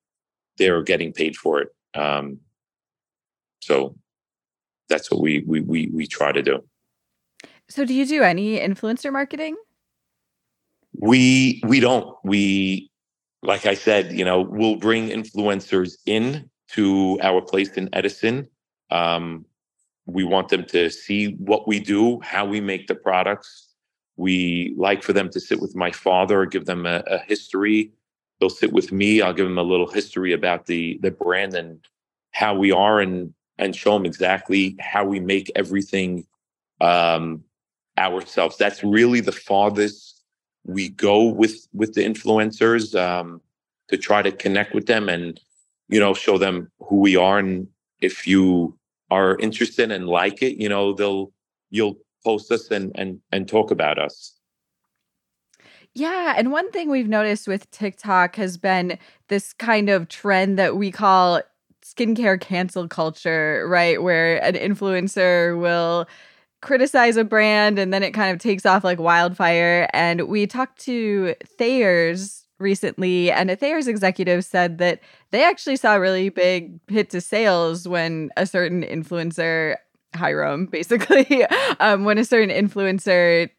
they're 0.57 0.83
getting 0.83 1.11
paid 1.11 1.35
for 1.35 1.61
it 1.61 1.69
um, 1.95 2.37
so 3.61 3.95
that's 4.89 5.09
what 5.09 5.21
we 5.21 5.43
we 5.47 5.61
we 5.61 5.89
we 5.93 6.05
try 6.05 6.31
to 6.31 6.43
do 6.43 6.63
so 7.69 7.85
do 7.85 7.93
you 7.93 8.05
do 8.05 8.21
any 8.21 8.59
influencer 8.59 9.11
marketing 9.11 9.55
we 10.99 11.61
we 11.65 11.79
don't 11.79 12.15
we 12.23 12.89
like 13.43 13.65
i 13.65 13.73
said 13.73 14.11
you 14.11 14.25
know 14.25 14.41
we'll 14.41 14.77
bring 14.77 15.09
influencers 15.09 15.97
in 16.05 16.49
to 16.69 17.17
our 17.21 17.41
place 17.41 17.69
in 17.71 17.89
Edison. 17.93 18.47
Um, 18.91 19.45
we 20.05 20.23
want 20.23 20.49
them 20.49 20.65
to 20.65 20.89
see 20.89 21.33
what 21.33 21.67
we 21.67 21.79
do, 21.79 22.19
how 22.21 22.45
we 22.45 22.61
make 22.61 22.87
the 22.87 22.95
products. 22.95 23.69
We 24.15 24.73
like 24.77 25.03
for 25.03 25.13
them 25.13 25.29
to 25.29 25.39
sit 25.39 25.61
with 25.61 25.75
my 25.75 25.91
father, 25.91 26.45
give 26.45 26.65
them 26.65 26.85
a, 26.85 27.03
a 27.07 27.19
history. 27.19 27.91
They'll 28.39 28.49
sit 28.49 28.71
with 28.71 28.91
me. 28.91 29.21
I'll 29.21 29.33
give 29.33 29.47
them 29.47 29.57
a 29.57 29.63
little 29.63 29.89
history 29.89 30.33
about 30.33 30.65
the 30.65 30.99
the 31.01 31.11
brand 31.11 31.53
and 31.53 31.79
how 32.31 32.55
we 32.55 32.71
are, 32.71 32.99
and 32.99 33.33
and 33.57 33.75
show 33.75 33.93
them 33.93 34.05
exactly 34.05 34.75
how 34.79 35.03
we 35.03 35.19
make 35.19 35.51
everything 35.55 36.25
um, 36.79 37.43
ourselves. 37.97 38.57
That's 38.57 38.83
really 38.83 39.19
the 39.19 39.31
farthest 39.31 40.06
we 40.67 40.89
go 40.89 41.23
with 41.23 41.67
with 41.73 41.95
the 41.95 42.01
influencers 42.05 42.93
um, 42.99 43.41
to 43.87 43.97
try 43.97 44.21
to 44.21 44.31
connect 44.31 44.75
with 44.75 44.85
them 44.85 45.09
and 45.09 45.39
you 45.89 45.99
know, 45.99 46.13
show 46.13 46.37
them 46.37 46.71
who 46.79 46.97
we 46.97 47.15
are. 47.15 47.39
And 47.39 47.67
if 48.01 48.27
you 48.27 48.77
are 49.09 49.37
interested 49.39 49.91
and 49.91 50.07
like 50.07 50.41
it, 50.41 50.61
you 50.61 50.69
know, 50.69 50.93
they'll, 50.93 51.31
you'll 51.69 51.97
post 52.23 52.51
us 52.51 52.69
and, 52.71 52.91
and, 52.95 53.19
and 53.31 53.47
talk 53.47 53.71
about 53.71 53.97
us. 53.97 54.33
Yeah. 55.93 56.35
And 56.37 56.51
one 56.51 56.69
thing 56.71 56.89
we've 56.89 57.07
noticed 57.07 57.47
with 57.47 57.71
TikTok 57.71 58.35
has 58.35 58.57
been 58.57 58.99
this 59.29 59.53
kind 59.53 59.89
of 59.89 60.09
trend 60.09 60.59
that 60.59 60.75
we 60.75 60.91
call 60.91 61.41
skincare 61.83 62.39
cancel 62.39 62.87
culture, 62.87 63.65
right? 63.67 64.01
Where 64.03 64.43
an 64.43 64.53
influencer 64.53 65.59
will 65.59 66.07
criticize 66.61 67.17
a 67.17 67.23
brand 67.23 67.77
and 67.77 67.93
then 67.93 68.03
it 68.03 68.11
kind 68.11 68.31
of 68.31 68.39
takes 68.39 68.65
off 68.65 68.83
like 68.83 68.99
wildfire. 68.99 69.87
And 69.93 70.27
we 70.27 70.47
talked 70.47 70.79
to 70.81 71.35
Thayer's 71.57 72.47
recently, 72.59 73.31
and 73.31 73.51
a 73.51 73.55
Thayer's 73.55 73.87
executive 73.87 74.43
said 74.43 74.77
that 74.79 74.99
they 75.31 75.43
actually 75.43 75.75
saw 75.75 75.95
a 75.95 75.99
really 75.99 76.29
big 76.29 76.79
hit 76.87 77.09
to 77.11 77.21
sales 77.21 77.87
when 77.87 78.31
a 78.37 78.45
certain 78.45 78.83
influencer, 78.83 79.75
Hyram, 80.13 80.69
basically, 80.71 81.45
um, 81.79 82.05
when 82.05 82.17
a 82.17 82.25
certain 82.25 82.49
influencer 82.49 83.49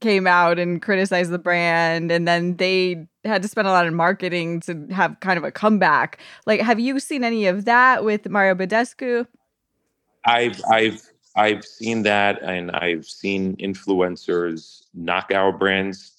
came 0.00 0.26
out 0.26 0.58
and 0.58 0.82
criticized 0.82 1.30
the 1.30 1.38
brand, 1.38 2.10
and 2.10 2.28
then 2.28 2.56
they 2.56 3.06
had 3.24 3.42
to 3.42 3.48
spend 3.48 3.66
a 3.66 3.70
lot 3.70 3.86
of 3.86 3.94
marketing 3.94 4.60
to 4.60 4.86
have 4.90 5.18
kind 5.20 5.38
of 5.38 5.44
a 5.44 5.50
comeback. 5.50 6.18
Like, 6.44 6.60
have 6.60 6.78
you 6.78 7.00
seen 7.00 7.24
any 7.24 7.46
of 7.46 7.64
that 7.64 8.04
with 8.04 8.28
Mario 8.28 8.54
Badescu? 8.54 9.26
I've 10.26 10.60
I've 10.70 11.02
I've 11.36 11.64
seen 11.64 12.02
that, 12.02 12.42
and 12.42 12.70
I've 12.70 13.06
seen 13.06 13.56
influencers 13.56 14.84
knock 14.94 15.30
our 15.32 15.52
brands 15.52 16.16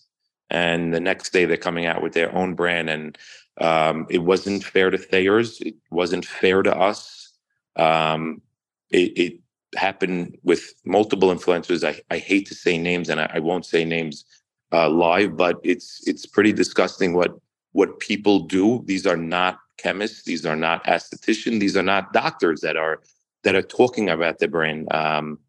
and 0.49 0.93
the 0.93 0.99
next 0.99 1.33
day 1.33 1.45
they're 1.45 1.57
coming 1.57 1.85
out 1.85 2.01
with 2.01 2.13
their 2.13 2.33
own 2.33 2.53
brand 2.53 2.89
and 2.89 3.17
um, 3.59 4.05
it 4.09 4.19
wasn't 4.19 4.63
fair 4.63 4.89
to 4.89 4.97
Thayer's. 4.97 5.59
It 5.61 5.75
wasn't 5.89 6.25
fair 6.25 6.61
to 6.61 6.75
us. 6.75 7.33
Um, 7.75 8.41
it, 8.89 9.17
it, 9.17 9.39
happened 9.75 10.37
with 10.43 10.73
multiple 10.85 11.27
influencers. 11.27 11.85
I, 11.85 11.99
I 12.09 12.19
hate 12.19 12.47
to 12.47 12.55
say 12.55 12.77
names, 12.77 13.09
and 13.09 13.19
I, 13.19 13.29
I 13.33 13.39
won't 13.39 13.65
say 13.65 13.83
names 13.83 14.23
uh, 14.71 14.89
live, 14.89 15.35
but 15.35 15.59
it's 15.61 16.07
it's 16.07 16.25
pretty 16.25 16.53
disgusting 16.53 17.13
what 17.13 17.37
what 17.73 17.99
people 17.99 18.39
do. 18.39 18.81
These 18.85 19.05
are 19.05 19.17
not 19.17 19.59
chemists. 19.77 20.23
These 20.23 20.45
are 20.45 20.55
not 20.55 20.85
estheticians. 20.85 21.59
These 21.59 21.75
are 21.75 21.83
not 21.83 22.13
doctors 22.13 22.61
that 22.61 22.77
are 22.77 23.01
that 23.47 23.55
are 23.55 23.61
talking 23.61 24.09
about 24.09 24.39
the 24.39 24.47
brand. 24.49 24.93
Um, 24.93 25.39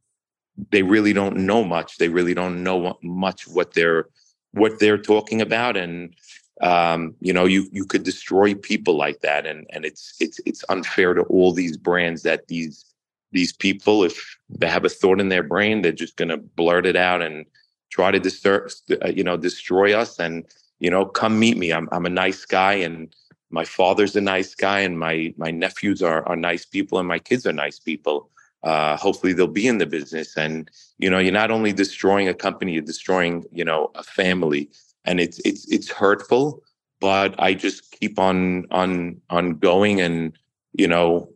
they 0.70 0.84
really 0.84 1.12
don't 1.12 1.36
know 1.36 1.64
much. 1.64 1.98
They 1.98 2.08
really 2.08 2.32
don't 2.32 2.62
know 2.62 2.96
much 3.02 3.48
what 3.48 3.74
they're 3.74 4.06
what 4.52 4.78
they're 4.78 4.98
talking 4.98 5.42
about 5.42 5.76
and 5.76 6.14
um, 6.60 7.14
you 7.20 7.32
know 7.32 7.44
you 7.44 7.68
you 7.72 7.84
could 7.84 8.04
destroy 8.04 8.54
people 8.54 8.96
like 8.96 9.20
that 9.20 9.46
and 9.46 9.66
and 9.70 9.84
it's 9.84 10.14
it's 10.20 10.40
it's 10.46 10.64
unfair 10.68 11.12
to 11.14 11.22
all 11.22 11.52
these 11.52 11.76
brands 11.76 12.22
that 12.22 12.46
these 12.46 12.84
these 13.32 13.52
people 13.52 14.04
if 14.04 14.38
they 14.48 14.68
have 14.68 14.84
a 14.84 14.88
thought 14.88 15.20
in 15.20 15.28
their 15.28 15.42
brain 15.42 15.82
they're 15.82 15.92
just 16.04 16.16
going 16.16 16.30
to 16.30 16.38
blurt 16.38 16.86
it 16.86 16.96
out 16.96 17.20
and 17.20 17.46
try 17.90 18.10
to 18.12 18.20
disturb, 18.20 18.70
uh, 19.04 19.08
you 19.08 19.24
know, 19.24 19.36
destroy 19.36 19.92
us. 19.92 20.20
And 20.20 20.44
you 20.78 20.90
know, 20.90 21.04
come 21.04 21.38
meet 21.38 21.56
me. 21.56 21.72
I'm 21.72 21.88
I'm 21.90 22.06
a 22.06 22.10
nice 22.10 22.44
guy, 22.44 22.74
and 22.74 23.12
my 23.50 23.64
father's 23.64 24.16
a 24.16 24.20
nice 24.20 24.54
guy, 24.54 24.80
and 24.80 24.98
my 24.98 25.34
my 25.36 25.50
nephews 25.50 26.02
are 26.02 26.26
are 26.28 26.36
nice 26.36 26.64
people, 26.64 26.98
and 26.98 27.08
my 27.08 27.18
kids 27.18 27.46
are 27.46 27.52
nice 27.52 27.78
people. 27.78 28.30
Uh, 28.62 28.96
hopefully, 28.96 29.32
they'll 29.32 29.46
be 29.46 29.66
in 29.66 29.78
the 29.78 29.86
business. 29.86 30.36
And 30.36 30.70
you 30.98 31.10
know, 31.10 31.18
you're 31.18 31.32
not 31.32 31.50
only 31.50 31.72
destroying 31.72 32.28
a 32.28 32.34
company, 32.34 32.72
you're 32.72 32.82
destroying 32.82 33.44
you 33.52 33.64
know 33.64 33.90
a 33.94 34.02
family, 34.02 34.70
and 35.04 35.20
it's 35.20 35.40
it's 35.44 35.70
it's 35.70 35.90
hurtful. 35.90 36.62
But 37.00 37.34
I 37.38 37.54
just 37.54 37.92
keep 37.92 38.18
on 38.18 38.66
on 38.70 39.20
on 39.30 39.54
going, 39.54 40.00
and 40.00 40.36
you 40.72 40.88
know, 40.88 41.28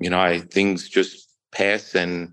you 0.00 0.10
know, 0.10 0.20
I 0.20 0.40
things 0.40 0.88
just 0.88 1.28
pass 1.52 1.94
and 1.94 2.32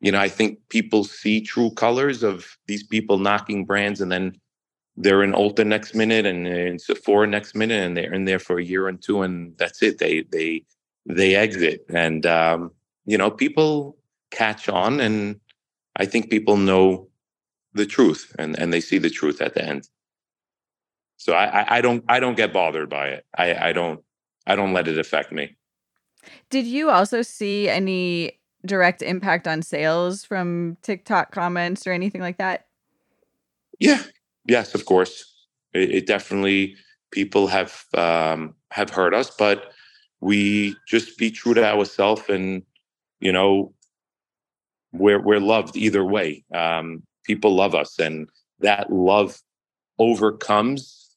you 0.00 0.10
know, 0.10 0.18
I 0.18 0.28
think 0.28 0.58
people 0.70 1.04
see 1.04 1.40
true 1.42 1.70
colors 1.72 2.22
of 2.22 2.56
these 2.66 2.82
people 2.82 3.18
knocking 3.18 3.66
brands 3.66 4.00
and 4.00 4.10
then 4.10 4.40
they're 5.02 5.22
in 5.22 5.32
Ulta 5.32 5.66
next 5.66 5.94
minute 5.94 6.26
and 6.26 6.46
in 6.46 6.78
Sephora 6.78 7.26
next 7.26 7.54
minute 7.54 7.82
and 7.82 7.96
they're 7.96 8.12
in 8.12 8.26
there 8.26 8.38
for 8.38 8.58
a 8.58 8.64
year 8.64 8.86
and 8.88 9.00
two 9.02 9.22
and 9.22 9.56
that's 9.56 9.82
it. 9.82 9.98
They 9.98 10.22
they 10.30 10.62
they 11.06 11.34
exit. 11.34 11.86
And 11.88 12.26
um, 12.26 12.72
you 13.06 13.16
know, 13.16 13.30
people 13.30 13.96
catch 14.30 14.68
on 14.68 15.00
and 15.00 15.40
I 15.96 16.06
think 16.06 16.30
people 16.30 16.56
know 16.56 17.08
the 17.72 17.86
truth 17.86 18.34
and, 18.38 18.58
and 18.58 18.72
they 18.72 18.80
see 18.80 18.98
the 18.98 19.10
truth 19.10 19.40
at 19.40 19.54
the 19.54 19.64
end. 19.64 19.88
So 21.16 21.34
I, 21.34 21.78
I 21.78 21.80
don't 21.80 22.04
I 22.08 22.20
don't 22.20 22.36
get 22.36 22.52
bothered 22.52 22.88
by 22.88 23.08
it. 23.08 23.26
I, 23.36 23.68
I 23.68 23.72
don't 23.72 24.00
I 24.46 24.54
don't 24.54 24.72
let 24.72 24.88
it 24.88 24.98
affect 24.98 25.32
me. 25.32 25.56
Did 26.50 26.66
you 26.66 26.90
also 26.90 27.22
see 27.22 27.68
any 27.68 28.40
direct 28.66 29.00
impact 29.00 29.48
on 29.48 29.62
sales 29.62 30.24
from 30.24 30.76
TikTok 30.82 31.32
comments 31.32 31.86
or 31.86 31.92
anything 31.92 32.20
like 32.20 32.38
that? 32.38 32.66
Yeah. 33.78 34.02
Yes, 34.50 34.74
of 34.74 34.84
course. 34.84 35.12
It, 35.72 35.90
it 35.90 36.06
definitely 36.06 36.76
people 37.12 37.46
have 37.46 37.84
um, 37.94 38.54
have 38.72 38.90
heard 38.90 39.14
us, 39.14 39.30
but 39.30 39.72
we 40.20 40.76
just 40.88 41.16
be 41.18 41.30
true 41.30 41.54
to 41.54 41.64
ourselves, 41.64 42.22
and 42.28 42.62
you 43.20 43.32
know, 43.32 43.74
we're 44.92 45.20
we're 45.22 45.40
loved 45.40 45.76
either 45.76 46.04
way. 46.04 46.44
Um, 46.54 47.02
people 47.24 47.54
love 47.54 47.74
us, 47.74 47.98
and 47.98 48.28
that 48.60 48.92
love 48.92 49.40
overcomes 49.98 51.10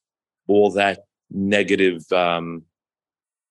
all 0.48 0.70
that 0.72 1.00
negative 1.30 2.02
um, 2.12 2.64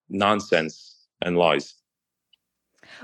nonsense 0.10 0.98
and 1.22 1.38
lies. 1.38 1.76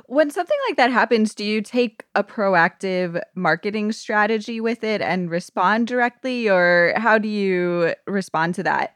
When 0.06 0.30
something 0.30 0.58
like 0.68 0.78
that 0.78 0.92
happens, 0.92 1.36
do 1.36 1.44
you 1.44 1.62
take 1.62 2.06
a 2.16 2.24
proactive 2.24 3.22
marketing 3.36 3.92
strategy 3.92 4.60
with 4.62 4.84
it 4.84 5.02
and 5.02 5.30
respond 5.30 5.88
directly, 5.88 6.50
or 6.50 6.94
how 6.96 7.18
do 7.18 7.28
you 7.28 7.94
respond 8.08 8.56
to 8.56 8.64
that? 8.64 8.96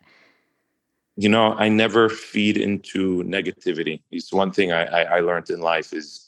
You 1.15 1.29
know, 1.29 1.53
I 1.53 1.69
never 1.69 2.09
feed 2.09 2.57
into 2.57 3.23
negativity. 3.23 4.01
It's 4.11 4.33
one 4.33 4.51
thing 4.51 4.71
I, 4.71 4.85
I, 4.85 5.01
I 5.17 5.19
learned 5.19 5.49
in 5.49 5.61
life 5.61 5.93
is 5.93 6.27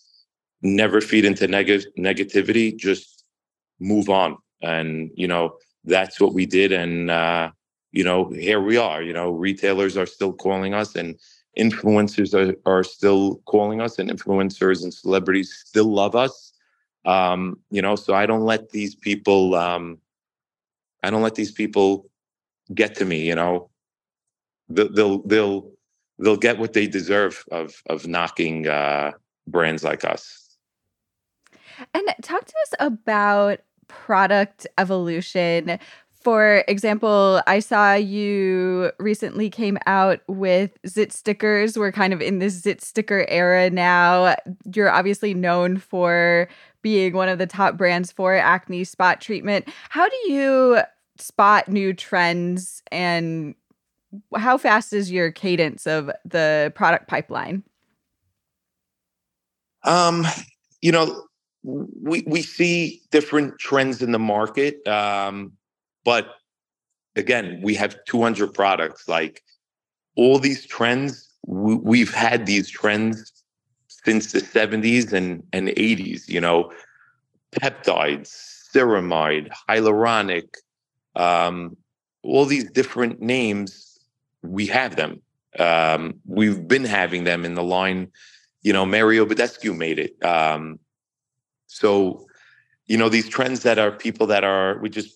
never 0.61 1.01
feed 1.01 1.25
into 1.25 1.47
neg- 1.47 1.87
negativity. 1.97 2.75
Just 2.75 3.23
move 3.79 4.09
on, 4.09 4.37
and 4.61 5.09
you 5.15 5.27
know 5.27 5.57
that's 5.85 6.19
what 6.19 6.33
we 6.33 6.45
did. 6.45 6.71
And 6.71 7.09
uh, 7.09 7.51
you 7.91 8.03
know, 8.03 8.29
here 8.29 8.61
we 8.61 8.77
are. 8.77 9.01
You 9.01 9.13
know, 9.13 9.31
retailers 9.31 9.97
are 9.97 10.05
still 10.05 10.33
calling 10.33 10.73
us, 10.73 10.95
and 10.95 11.15
influencers 11.57 12.33
are, 12.33 12.55
are 12.65 12.83
still 12.83 13.37
calling 13.45 13.81
us 13.81 13.99
and 13.99 14.09
influencers 14.09 14.83
and 14.83 14.93
celebrities 14.93 15.53
still 15.65 15.93
love 15.93 16.15
us. 16.15 16.53
Um, 17.05 17.59
you 17.69 17.83
know 17.83 17.95
so 17.95 18.15
i 18.15 18.25
don't 18.25 18.45
let 18.45 18.71
these 18.71 18.95
people 18.95 19.53
um, 19.53 19.99
i 21.03 21.11
don't 21.11 21.21
let 21.21 21.35
these 21.35 21.51
people 21.51 22.09
get 22.73 22.95
to 22.95 23.05
me 23.05 23.27
you 23.27 23.35
know. 23.35 23.69
They'll 24.69 25.21
they'll 25.21 25.71
they'll 26.17 26.37
get 26.37 26.57
what 26.57 26.73
they 26.73 26.87
deserve 26.87 27.45
of 27.51 27.83
of 27.87 28.07
knocking 28.07 28.67
uh, 28.67 29.11
brands 29.47 29.83
like 29.83 30.03
us. 30.03 30.57
And 31.93 32.07
talk 32.21 32.45
to 32.45 32.53
us 32.63 32.73
about 32.79 33.59
product 33.87 34.65
evolution 34.77 35.77
for 36.25 36.63
example, 36.67 37.39
I 37.45 37.59
saw 37.59 37.93
you 37.93 38.91
recently 38.97 39.47
came 39.47 39.77
out 39.85 40.21
with 40.27 40.71
zit 40.87 41.13
stickers. 41.13 41.77
We're 41.77 41.91
kind 41.91 42.13
of 42.13 42.19
in 42.19 42.39
this 42.39 42.55
zit 42.55 42.81
sticker 42.81 43.27
era 43.29 43.69
now. 43.69 44.35
You're 44.73 44.89
obviously 44.89 45.35
known 45.35 45.77
for 45.77 46.49
being 46.81 47.13
one 47.13 47.29
of 47.29 47.37
the 47.37 47.45
top 47.45 47.77
brands 47.77 48.11
for 48.11 48.33
acne 48.33 48.85
spot 48.85 49.21
treatment. 49.21 49.69
How 49.89 50.09
do 50.09 50.15
you 50.27 50.79
spot 51.19 51.67
new 51.67 51.93
trends 51.93 52.81
and 52.91 53.53
how 54.35 54.57
fast 54.57 54.93
is 54.93 55.11
your 55.11 55.31
cadence 55.31 55.85
of 55.85 56.09
the 56.25 56.73
product 56.73 57.07
pipeline? 57.07 57.61
Um, 59.83 60.25
you 60.81 60.91
know, 60.91 61.27
we 61.61 62.23
we 62.25 62.41
see 62.41 63.03
different 63.11 63.59
trends 63.59 64.01
in 64.01 64.11
the 64.11 64.17
market. 64.17 64.87
Um, 64.87 65.51
but 66.05 66.35
again, 67.17 67.59
we 67.61 67.75
have 67.75 67.97
200 68.05 68.53
products. 68.53 69.09
Like 69.09 69.43
all 70.15 70.39
these 70.39 70.65
trends, 70.65 71.33
we, 71.45 71.99
have 71.99 72.13
had 72.13 72.45
these 72.45 72.69
trends 72.69 73.43
since 73.87 74.31
the 74.31 74.39
70s 74.39 75.11
and, 75.11 75.43
and 75.51 75.69
80s, 75.69 76.29
you 76.29 76.39
know, 76.39 76.71
peptides, 77.51 78.29
ceramide, 78.73 79.49
hyaluronic, 79.67 80.55
um, 81.15 81.75
all 82.23 82.45
these 82.45 82.69
different 82.71 83.21
names, 83.21 83.99
we 84.43 84.65
have 84.67 84.95
them. 84.95 85.21
Um, 85.57 86.15
we've 86.25 86.67
been 86.67 86.83
having 86.83 87.23
them 87.23 87.45
in 87.45 87.55
the 87.55 87.63
line, 87.63 88.11
you 88.61 88.73
know, 88.73 88.85
Mario 88.85 89.25
Badescu 89.25 89.75
made 89.75 89.99
it. 89.99 90.23
Um, 90.23 90.79
so, 91.67 92.25
you 92.87 92.97
know, 92.97 93.09
these 93.09 93.29
trends 93.29 93.63
that 93.63 93.79
are 93.79 93.91
people 93.91 94.27
that 94.27 94.43
are, 94.43 94.77
we 94.79 94.89
just 94.89 95.15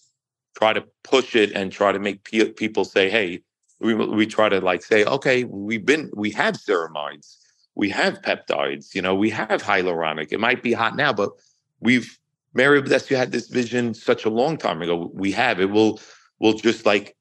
try 0.58 0.74
to 0.74 0.84
push 1.04 1.36
it 1.36 1.52
and 1.54 1.72
try 1.72 1.92
to 1.92 2.00
make 2.00 2.24
pe- 2.24 2.52
people 2.52 2.86
say, 2.86 3.10
hey, 3.10 3.42
we, 3.80 3.94
we 3.94 4.26
try 4.26 4.50
to 4.50 4.60
like 4.60 4.84
say, 4.84 5.06
okay, 5.06 5.44
we've 5.46 5.86
been, 5.86 6.12
we 6.14 6.32
have 6.32 6.56
ceramides, 6.56 7.38
we 7.76 7.90
have 7.90 8.22
peptides, 8.22 8.94
you 8.94 9.02
know, 9.02 9.16
we 9.16 9.30
have 9.30 9.64
hyaluronic. 9.64 10.32
It 10.32 10.40
might 10.40 10.62
be 10.62 10.74
hot 10.74 10.96
now, 10.96 11.14
but 11.14 11.32
we've, 11.80 12.18
Mario 12.54 12.82
had 12.82 13.32
this 13.32 13.48
vision 13.48 13.94
such 13.94 14.26
a 14.26 14.30
long 14.30 14.58
time 14.58 14.82
ago. 14.82 15.12
We 15.14 15.32
have 15.34 15.62
it. 15.62 15.70
We'll, 15.70 16.00
we'll 16.40 16.54
just 16.54 16.86
like, 16.86 17.16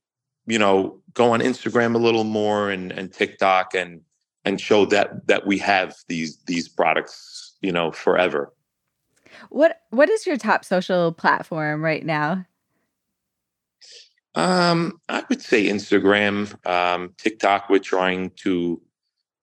you 0.46 0.58
know, 0.58 1.00
go 1.12 1.32
on 1.32 1.40
Instagram 1.40 1.94
a 1.94 1.98
little 1.98 2.24
more 2.24 2.70
and, 2.70 2.90
and 2.90 3.12
TikTok 3.12 3.74
and, 3.74 4.00
and 4.44 4.60
show 4.60 4.86
that, 4.86 5.26
that 5.26 5.46
we 5.46 5.58
have 5.58 5.94
these, 6.08 6.38
these 6.46 6.68
products, 6.68 7.56
you 7.60 7.70
know, 7.70 7.92
forever. 7.92 8.52
What, 9.50 9.82
what 9.90 10.08
is 10.08 10.26
your 10.26 10.38
top 10.38 10.64
social 10.64 11.12
platform 11.12 11.84
right 11.84 12.04
now? 12.04 12.46
Um, 14.34 15.00
I 15.08 15.24
would 15.28 15.42
say 15.42 15.66
Instagram, 15.66 16.54
um, 16.66 17.14
TikTok. 17.18 17.68
We're 17.68 17.78
trying 17.78 18.30
to, 18.42 18.80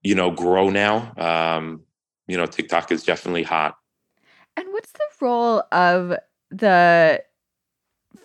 you 0.03 0.15
know, 0.15 0.31
grow 0.31 0.69
now. 0.69 1.13
Um, 1.17 1.81
you 2.27 2.37
know, 2.37 2.45
TikTok 2.45 2.91
is 2.91 3.03
definitely 3.03 3.43
hot. 3.43 3.75
And 4.57 4.67
what's 4.71 4.91
the 4.91 5.05
role 5.21 5.63
of 5.71 6.13
the 6.49 7.21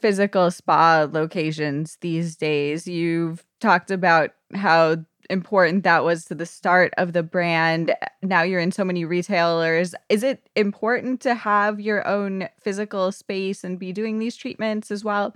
physical 0.00 0.50
spa 0.50 1.08
locations 1.10 1.96
these 2.00 2.36
days? 2.36 2.86
You've 2.86 3.44
talked 3.60 3.90
about 3.90 4.30
how 4.54 4.96
important 5.28 5.84
that 5.84 6.04
was 6.04 6.24
to 6.26 6.34
the 6.34 6.46
start 6.46 6.92
of 6.98 7.12
the 7.12 7.22
brand. 7.22 7.94
Now 8.22 8.42
you're 8.42 8.60
in 8.60 8.72
so 8.72 8.84
many 8.84 9.04
retailers. 9.04 9.94
Is 10.08 10.22
it 10.22 10.48
important 10.56 11.20
to 11.22 11.34
have 11.34 11.80
your 11.80 12.06
own 12.06 12.48
physical 12.60 13.12
space 13.12 13.62
and 13.64 13.78
be 13.78 13.92
doing 13.92 14.18
these 14.18 14.36
treatments 14.36 14.90
as 14.90 15.04
well? 15.04 15.34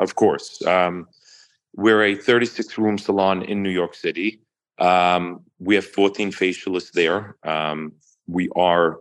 Of 0.00 0.14
course. 0.14 0.64
Um, 0.66 1.08
we're 1.74 2.02
a 2.02 2.14
36 2.14 2.78
room 2.78 2.98
salon 2.98 3.42
in 3.42 3.62
New 3.62 3.70
York 3.70 3.94
City. 3.94 4.40
Um, 4.78 5.40
we 5.58 5.74
have 5.74 5.86
14 5.86 6.32
facialists 6.32 6.92
there. 6.92 7.36
Um, 7.44 7.92
we 8.26 8.48
are 8.56 9.00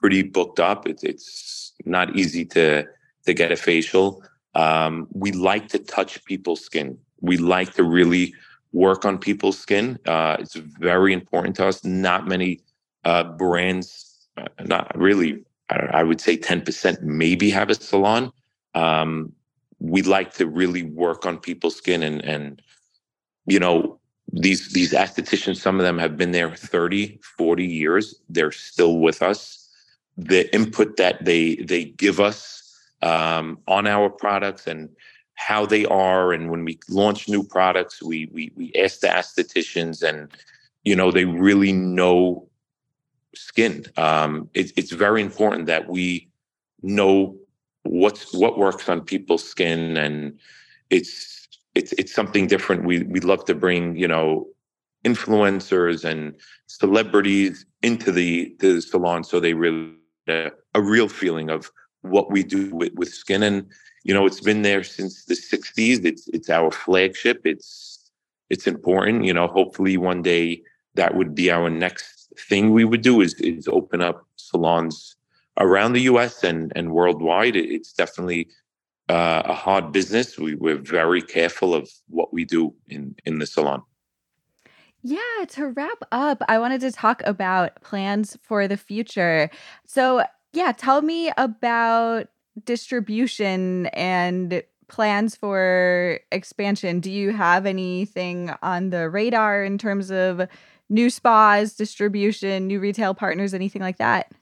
pretty 0.00 0.22
booked 0.22 0.60
up. 0.60 0.86
It's, 0.86 1.02
it's 1.02 1.72
not 1.84 2.16
easy 2.16 2.44
to 2.46 2.86
to 3.28 3.34
get 3.34 3.52
a 3.52 3.56
facial. 3.56 4.22
Um, 4.54 5.06
we 5.12 5.32
like 5.32 5.68
to 5.68 5.78
touch 5.78 6.24
people's 6.24 6.62
skin. 6.62 6.98
We 7.20 7.36
like 7.36 7.74
to 7.74 7.84
really 7.84 8.34
work 8.72 9.04
on 9.04 9.18
people's 9.18 9.58
skin. 9.58 9.98
Uh, 10.06 10.38
it's 10.40 10.54
very 10.54 11.12
important 11.12 11.56
to 11.56 11.66
us. 11.66 11.84
Not 11.84 12.26
many 12.26 12.60
uh, 13.04 13.24
brands, 13.24 14.28
uh, 14.36 14.46
not 14.64 14.90
really. 14.96 15.44
I, 15.68 15.76
I, 16.00 16.02
would 16.02 16.20
say 16.20 16.38
10% 16.38 17.02
maybe 17.02 17.50
have 17.50 17.68
a 17.68 17.74
salon. 17.74 18.32
Um, 18.74 19.32
we 19.80 20.02
like 20.02 20.34
to 20.34 20.46
really 20.46 20.82
work 20.82 21.26
on 21.26 21.38
people's 21.38 21.76
skin 21.76 22.02
and 22.02 22.24
and 22.24 22.62
you 23.46 23.58
know 23.58 23.98
these 24.32 24.72
these 24.72 24.92
estheticians 24.92 25.56
some 25.56 25.78
of 25.80 25.86
them 25.86 25.98
have 25.98 26.16
been 26.16 26.32
there 26.32 26.54
30 26.54 27.18
40 27.36 27.64
years 27.64 28.20
they're 28.28 28.52
still 28.52 28.98
with 28.98 29.22
us 29.22 29.68
the 30.18 30.52
input 30.54 30.96
that 30.96 31.24
they 31.24 31.56
they 31.56 31.84
give 31.84 32.18
us 32.20 32.58
um, 33.02 33.58
on 33.68 33.86
our 33.86 34.10
products 34.10 34.66
and 34.66 34.90
how 35.34 35.64
they 35.64 35.86
are. 35.86 36.32
And 36.32 36.50
when 36.50 36.64
we 36.64 36.78
launch 36.88 37.28
new 37.28 37.44
products, 37.44 38.02
we 38.02 38.28
we 38.32 38.52
we 38.56 38.72
ask 38.74 39.00
the 39.00 39.06
estheticians, 39.06 40.02
and 40.02 40.30
you 40.82 40.96
know 40.96 41.10
they 41.10 41.24
really 41.24 41.72
know 41.72 42.48
skin. 43.34 43.86
Um, 43.96 44.50
it, 44.54 44.72
it's 44.76 44.92
very 44.92 45.22
important 45.22 45.66
that 45.66 45.88
we 45.88 46.28
know 46.82 47.36
what's 47.84 48.32
what 48.34 48.58
works 48.58 48.88
on 48.88 49.00
people's 49.02 49.44
skin, 49.44 49.96
and 49.96 50.38
it's 50.90 51.48
it's 51.74 51.92
it's 51.92 52.14
something 52.14 52.46
different. 52.46 52.84
We 52.84 53.02
we 53.04 53.20
love 53.20 53.44
to 53.46 53.54
bring 53.54 53.96
you 53.96 54.08
know 54.08 54.48
influencers 55.04 56.04
and 56.04 56.34
celebrities 56.66 57.64
into 57.82 58.10
the 58.12 58.54
the 58.58 58.80
salon 58.80 59.24
so 59.24 59.38
they 59.40 59.54
really 59.54 59.94
uh, 60.28 60.50
a 60.74 60.82
real 60.82 61.08
feeling 61.08 61.50
of 61.50 61.70
what 62.02 62.30
we 62.30 62.42
do 62.42 62.74
with, 62.74 62.92
with 62.94 63.12
skin. 63.12 63.42
And 63.42 63.66
you 64.04 64.14
know 64.14 64.26
it's 64.26 64.40
been 64.40 64.62
there 64.62 64.84
since 64.84 65.24
the 65.24 65.34
60s 65.34 66.04
it's 66.04 66.28
it's 66.28 66.50
our 66.50 66.70
flagship. 66.70 67.40
It's 67.44 68.10
it's 68.50 68.66
important. 68.66 69.24
You 69.24 69.34
know 69.34 69.46
hopefully 69.46 69.96
one 69.96 70.22
day 70.22 70.62
that 70.94 71.14
would 71.14 71.34
be 71.34 71.50
our 71.50 71.70
next 71.70 72.32
thing 72.48 72.72
we 72.72 72.84
would 72.84 73.02
do 73.02 73.20
is 73.20 73.34
is 73.34 73.68
open 73.68 74.00
up 74.00 74.26
salons 74.36 75.16
around 75.58 75.92
the 75.92 76.02
US 76.02 76.44
and 76.44 76.72
and 76.76 76.92
worldwide 76.92 77.56
it's 77.56 77.92
definitely 77.92 78.48
uh, 79.08 79.42
a 79.44 79.54
hard 79.54 79.92
business 79.92 80.38
we, 80.38 80.54
we're 80.54 80.76
very 80.76 81.22
careful 81.22 81.74
of 81.74 81.88
what 82.08 82.32
we 82.32 82.44
do 82.44 82.74
in 82.88 83.14
in 83.24 83.38
the 83.38 83.46
salon 83.46 83.82
yeah, 85.02 85.44
to 85.50 85.68
wrap 85.68 86.02
up, 86.10 86.42
I 86.48 86.58
wanted 86.58 86.80
to 86.80 86.90
talk 86.90 87.22
about 87.24 87.80
plans 87.82 88.36
for 88.42 88.66
the 88.66 88.76
future. 88.76 89.48
So, 89.86 90.24
yeah, 90.52 90.72
tell 90.72 91.02
me 91.02 91.30
about 91.36 92.26
distribution 92.64 93.86
and 93.86 94.62
plans 94.88 95.36
for 95.36 96.18
expansion. 96.32 96.98
Do 97.00 97.12
you 97.12 97.32
have 97.32 97.64
anything 97.64 98.52
on 98.62 98.90
the 98.90 99.08
radar 99.08 99.62
in 99.62 99.78
terms 99.78 100.10
of 100.10 100.48
new 100.88 101.10
spas, 101.10 101.74
distribution, 101.74 102.66
new 102.66 102.80
retail 102.80 103.14
partners, 103.14 103.54
anything 103.54 103.82
like 103.82 103.98
that? 103.98 104.32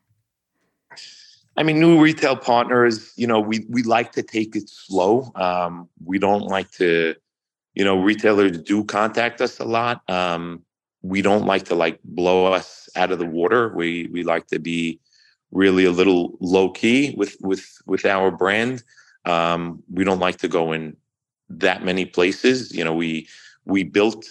I 1.56 1.62
mean, 1.62 1.80
new 1.80 2.00
retail 2.00 2.36
partners, 2.36 3.12
you 3.16 3.26
know, 3.26 3.40
we 3.40 3.66
we 3.68 3.82
like 3.82 4.12
to 4.12 4.22
take 4.22 4.56
it 4.56 4.68
slow. 4.68 5.32
Um, 5.34 5.88
we 6.04 6.18
don't 6.18 6.42
like 6.42 6.70
to 6.72 7.14
you 7.76 7.84
know, 7.84 8.00
retailers 8.00 8.58
do 8.58 8.82
contact 8.84 9.40
us 9.40 9.60
a 9.60 9.64
lot. 9.64 10.02
Um, 10.08 10.64
we 11.02 11.22
don't 11.22 11.44
like 11.44 11.64
to 11.66 11.74
like 11.74 12.00
blow 12.02 12.46
us 12.46 12.88
out 12.96 13.12
of 13.12 13.18
the 13.18 13.26
water. 13.26 13.72
We 13.76 14.08
we 14.08 14.24
like 14.24 14.48
to 14.48 14.58
be 14.58 14.98
really 15.52 15.84
a 15.84 15.92
little 15.92 16.36
low 16.40 16.70
key 16.70 17.14
with 17.16 17.36
with 17.40 17.64
with 17.86 18.04
our 18.06 18.30
brand. 18.30 18.82
Um, 19.26 19.82
we 19.92 20.04
don't 20.04 20.18
like 20.18 20.38
to 20.38 20.48
go 20.48 20.72
in 20.72 20.96
that 21.50 21.84
many 21.84 22.06
places. 22.06 22.74
You 22.74 22.82
know, 22.82 22.94
we 22.94 23.28
we 23.66 23.84
built 23.84 24.24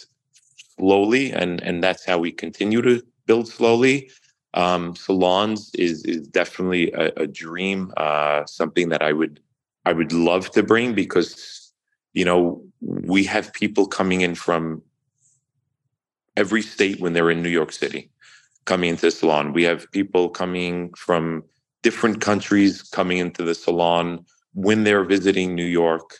slowly, 0.79 1.31
and 1.31 1.61
and 1.61 1.83
that's 1.83 2.03
how 2.03 2.17
we 2.17 2.31
continue 2.31 2.81
to 2.81 3.03
build 3.27 3.47
slowly. 3.47 4.09
Um, 4.55 4.95
salons 4.95 5.71
is 5.75 6.03
is 6.05 6.27
definitely 6.27 6.91
a, 6.93 7.11
a 7.17 7.27
dream, 7.27 7.93
uh, 7.97 8.45
something 8.45 8.89
that 8.89 9.03
I 9.03 9.13
would 9.13 9.39
I 9.85 9.93
would 9.93 10.13
love 10.13 10.49
to 10.51 10.63
bring 10.63 10.95
because 10.95 11.65
you 12.15 12.23
know, 12.23 12.63
we 12.81 13.25
have 13.25 13.53
people 13.53 13.85
coming 13.85 14.21
in 14.21 14.33
from 14.33 14.81
every 16.35 16.61
state 16.61 16.99
when 16.99 17.13
they're 17.13 17.29
in 17.29 17.43
New 17.43 17.49
York 17.49 17.71
City 17.71 18.09
coming 18.63 18.89
into 18.89 19.03
the 19.03 19.11
salon. 19.11 19.53
We 19.53 19.63
have 19.63 19.91
people 19.91 20.29
coming 20.29 20.93
from 20.93 21.43
different 21.83 22.21
countries 22.21 22.81
coming 22.81 23.19
into 23.19 23.43
the 23.43 23.53
salon 23.53 24.25
when 24.53 24.85
they're 24.85 25.03
visiting 25.03 25.53
New 25.55 25.65
York, 25.65 26.19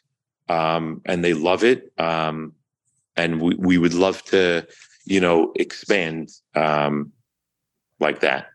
um, 0.49 1.01
and 1.05 1.23
they 1.23 1.33
love 1.33 1.63
it. 1.63 1.91
Um, 1.97 2.53
and 3.15 3.41
we, 3.41 3.55
we 3.55 3.77
would 3.77 3.93
love 3.93 4.21
to, 4.25 4.67
you 5.05 5.21
know, 5.21 5.53
expand 5.55 6.29
um, 6.55 7.13
like 7.99 8.19
that. 8.21 8.47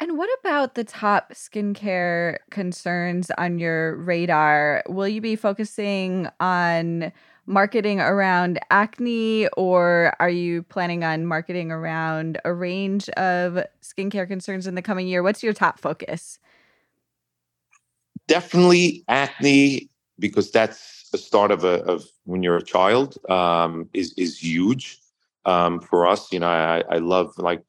And 0.00 0.18
what 0.18 0.28
about 0.40 0.74
the 0.74 0.84
top 0.84 1.32
skincare 1.32 2.38
concerns 2.50 3.30
on 3.38 3.58
your 3.58 3.96
radar? 3.96 4.82
Will 4.88 5.08
you 5.08 5.20
be 5.20 5.36
focusing 5.36 6.28
on 6.40 7.12
marketing 7.46 8.00
around 8.00 8.58
acne 8.70 9.46
or 9.56 10.14
are 10.18 10.30
you 10.30 10.62
planning 10.64 11.04
on 11.04 11.26
marketing 11.26 11.70
around 11.70 12.40
a 12.44 12.52
range 12.52 13.08
of 13.10 13.64
skincare 13.82 14.26
concerns 14.26 14.66
in 14.66 14.74
the 14.74 14.82
coming 14.82 15.06
year? 15.06 15.22
What's 15.22 15.42
your 15.42 15.52
top 15.52 15.78
focus? 15.78 16.38
Definitely 18.26 19.04
acne 19.08 19.90
because 20.18 20.50
that's 20.50 21.08
the 21.10 21.18
start 21.18 21.50
of 21.50 21.64
a 21.64 21.82
of 21.84 22.04
when 22.24 22.42
you're 22.42 22.56
a 22.56 22.64
child 22.64 23.16
um, 23.30 23.88
is 23.92 24.14
is 24.16 24.42
huge 24.42 24.98
um, 25.44 25.80
for 25.80 26.06
us. 26.06 26.32
You 26.32 26.40
know, 26.40 26.48
I, 26.48 26.82
I 26.90 26.98
love 26.98 27.34
like 27.36 27.62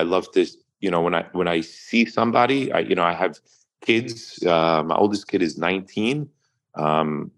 I 0.00 0.02
love 0.02 0.26
this 0.32 0.56
you 0.80 0.90
know 0.90 1.00
when 1.00 1.14
i 1.14 1.24
when 1.32 1.48
i 1.48 1.60
see 1.60 2.04
somebody 2.04 2.72
i 2.72 2.80
you 2.80 2.94
know 2.94 3.04
i 3.04 3.12
have 3.12 3.38
kids 3.82 4.44
uh, 4.44 4.82
my 4.84 4.94
oldest 4.96 5.28
kid 5.28 5.42
is 5.42 5.56
19 5.56 6.28
um, 6.74 7.30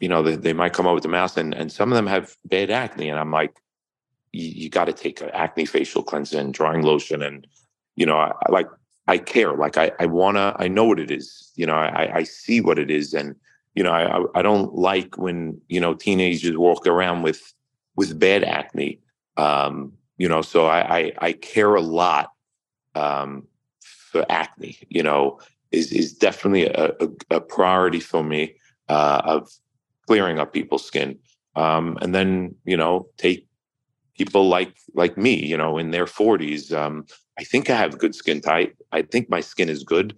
you 0.00 0.08
know 0.08 0.22
they, 0.22 0.36
they 0.36 0.52
might 0.52 0.72
come 0.72 0.86
up 0.86 0.94
with 0.94 1.04
a 1.04 1.08
mask 1.08 1.36
and, 1.36 1.54
and 1.54 1.72
some 1.72 1.90
of 1.90 1.96
them 1.96 2.06
have 2.06 2.36
bad 2.44 2.70
acne 2.70 3.08
and 3.08 3.18
i'm 3.18 3.30
like 3.30 3.56
you, 4.34 4.70
got 4.70 4.86
to 4.86 4.94
take 4.94 5.20
an 5.20 5.30
acne 5.34 5.66
facial 5.66 6.02
cleanser 6.02 6.38
and 6.38 6.54
drying 6.54 6.82
lotion 6.82 7.22
and 7.22 7.46
you 7.96 8.06
know 8.06 8.16
I, 8.16 8.32
I 8.46 8.52
like 8.52 8.68
i 9.08 9.18
care 9.18 9.54
like 9.54 9.76
i 9.76 9.92
i 10.00 10.06
want 10.06 10.36
to 10.36 10.54
i 10.58 10.68
know 10.68 10.84
what 10.84 11.00
it 11.00 11.10
is 11.10 11.52
you 11.54 11.66
know 11.66 11.74
i 11.74 12.18
i 12.18 12.22
see 12.22 12.60
what 12.60 12.78
it 12.78 12.90
is 12.90 13.12
and 13.14 13.36
you 13.74 13.82
know 13.82 13.92
i 13.92 14.38
i 14.38 14.42
don't 14.42 14.74
like 14.74 15.18
when 15.18 15.60
you 15.68 15.80
know 15.80 15.94
teenagers 15.94 16.56
walk 16.56 16.86
around 16.86 17.22
with 17.22 17.52
with 17.96 18.18
bad 18.18 18.42
acne 18.42 18.98
um 19.36 19.92
you 20.22 20.28
know 20.28 20.42
so 20.42 20.66
i 20.66 20.80
i, 20.98 21.02
I 21.28 21.32
care 21.32 21.74
a 21.74 21.86
lot 21.98 22.26
um, 22.94 23.46
for 24.12 24.24
acne, 24.28 24.76
you 24.88 25.02
know, 25.02 25.40
is 25.72 25.90
is 25.90 26.12
definitely 26.12 26.66
a, 26.66 26.92
a, 27.00 27.36
a 27.36 27.40
priority 27.40 28.00
for 28.00 28.22
me 28.22 28.54
uh, 28.88 29.22
of 29.24 29.50
clearing 30.06 30.38
up 30.38 30.52
people's 30.52 30.84
skin. 30.84 31.18
Um, 31.56 31.98
and 32.02 32.14
then, 32.14 32.54
you 32.64 32.76
know, 32.76 33.08
take 33.16 33.46
people 34.16 34.48
like 34.48 34.76
like 34.94 35.16
me, 35.16 35.34
you 35.44 35.56
know, 35.56 35.78
in 35.78 35.90
their 35.90 36.04
40s. 36.04 36.76
Um, 36.76 37.06
I 37.38 37.44
think 37.44 37.70
I 37.70 37.76
have 37.76 37.98
good 37.98 38.14
skin 38.14 38.40
type. 38.40 38.76
I 38.92 39.02
think 39.02 39.30
my 39.30 39.40
skin 39.40 39.68
is 39.70 39.82
good 39.82 40.14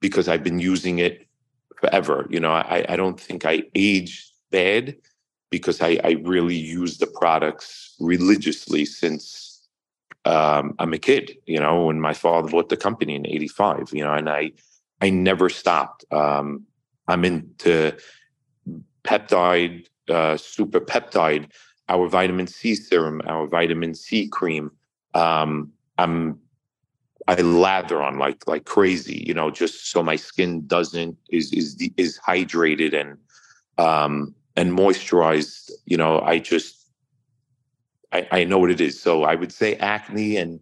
because 0.00 0.28
I've 0.28 0.42
been 0.42 0.58
using 0.58 0.98
it 0.98 1.26
forever. 1.76 2.26
You 2.28 2.40
know, 2.40 2.52
I, 2.52 2.84
I 2.88 2.96
don't 2.96 3.20
think 3.20 3.46
I 3.46 3.62
age 3.74 4.28
bad 4.50 4.96
because 5.50 5.80
I, 5.80 5.98
I 6.02 6.16
really 6.22 6.56
use 6.56 6.98
the 6.98 7.06
products 7.06 7.94
religiously 8.00 8.84
since 8.84 9.46
um, 10.24 10.74
I'm 10.80 10.92
a 10.92 10.98
kid, 10.98 11.36
you 11.46 11.60
know, 11.60 11.86
when 11.86 12.00
my 12.00 12.12
father 12.12 12.48
bought 12.48 12.68
the 12.68 12.76
company 12.76 13.14
in 13.14 13.26
85, 13.26 13.90
you 13.92 14.02
know, 14.02 14.12
and 14.12 14.28
I, 14.28 14.52
I 15.00 15.10
never 15.10 15.48
stopped. 15.48 16.04
Um, 16.12 16.66
I'm 17.06 17.24
into 17.24 17.96
peptide, 19.04 19.86
uh, 20.10 20.36
super 20.36 20.80
peptide, 20.80 21.50
our 21.88 22.08
vitamin 22.08 22.48
C 22.48 22.74
serum, 22.74 23.22
our 23.26 23.46
vitamin 23.46 23.94
C 23.94 24.26
cream. 24.26 24.72
Um, 25.14 25.72
I'm, 25.96 26.40
I 27.28 27.36
lather 27.36 28.02
on 28.02 28.18
like, 28.18 28.48
like 28.48 28.64
crazy, 28.64 29.24
you 29.26 29.34
know, 29.34 29.52
just 29.52 29.92
so 29.92 30.02
my 30.02 30.16
skin 30.16 30.66
doesn't, 30.66 31.16
is, 31.30 31.52
is, 31.52 31.80
is 31.96 32.18
hydrated 32.18 33.00
and, 33.00 33.16
um, 33.78 34.34
and 34.56 34.72
moisturized, 34.72 35.70
you 35.84 35.96
know, 35.96 36.20
I 36.20 36.38
just, 36.38 36.88
I, 38.12 38.26
I 38.30 38.44
know 38.44 38.58
what 38.58 38.70
it 38.70 38.80
is. 38.80 39.00
So 39.00 39.24
I 39.24 39.34
would 39.34 39.52
say 39.52 39.76
acne 39.76 40.36
and 40.36 40.60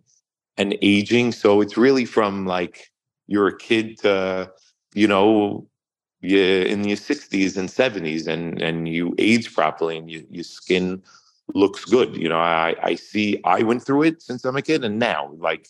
and 0.56 0.76
aging. 0.82 1.32
So 1.32 1.60
it's 1.60 1.76
really 1.76 2.04
from 2.04 2.46
like 2.46 2.90
you're 3.26 3.48
a 3.48 3.56
kid 3.56 3.98
to 4.00 4.52
you 4.94 5.08
know 5.08 5.68
you 6.20 6.40
in 6.40 6.84
your 6.84 6.96
60s 6.96 7.56
and 7.56 7.68
70s 7.68 8.26
and 8.26 8.60
and 8.60 8.88
you 8.88 9.14
age 9.18 9.54
properly 9.54 9.98
and 9.98 10.10
you, 10.10 10.26
your 10.30 10.44
skin 10.44 11.02
looks 11.54 11.84
good 11.84 12.16
you 12.16 12.28
know 12.28 12.38
i 12.38 12.74
i 12.82 12.94
see 12.94 13.38
i 13.44 13.62
went 13.62 13.82
through 13.82 14.02
it 14.02 14.22
since 14.22 14.44
i'm 14.44 14.56
a 14.56 14.62
kid 14.62 14.82
and 14.82 14.98
now 14.98 15.30
like 15.36 15.68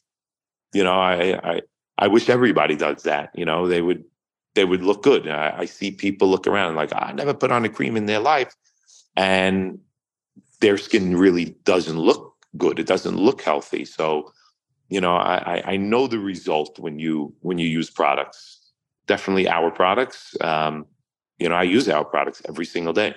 you 0.72 0.84
know 0.84 0.94
i 0.94 1.34
i 1.42 1.60
i 1.98 2.06
wish 2.06 2.28
everybody 2.28 2.76
does 2.76 3.02
that 3.02 3.30
you 3.34 3.44
know 3.44 3.66
they 3.66 3.82
would 3.82 4.04
they 4.54 4.64
would 4.64 4.82
look 4.82 5.02
good 5.02 5.28
i, 5.28 5.54
I 5.58 5.64
see 5.64 5.90
people 5.90 6.28
look 6.28 6.46
around 6.46 6.76
like 6.76 6.92
i 6.94 7.12
never 7.12 7.34
put 7.34 7.52
on 7.52 7.64
a 7.64 7.68
cream 7.68 7.96
in 7.96 8.06
their 8.06 8.20
life 8.20 8.54
and 9.16 9.78
their 10.60 10.78
skin 10.78 11.16
really 11.16 11.56
doesn't 11.64 11.98
look 11.98 12.34
good. 12.56 12.78
It 12.78 12.86
doesn't 12.86 13.16
look 13.16 13.42
healthy. 13.42 13.84
So, 13.84 14.32
you 14.88 15.00
know, 15.00 15.16
I, 15.16 15.62
I 15.72 15.76
know 15.76 16.06
the 16.06 16.18
result 16.18 16.78
when 16.78 16.98
you 16.98 17.34
when 17.40 17.58
you 17.58 17.66
use 17.66 17.90
products. 17.90 18.60
Definitely 19.06 19.48
our 19.48 19.70
products. 19.70 20.36
Um, 20.40 20.86
you 21.38 21.48
know, 21.48 21.54
I 21.54 21.64
use 21.64 21.88
our 21.88 22.04
products 22.04 22.40
every 22.48 22.64
single 22.64 22.92
day. 22.92 23.14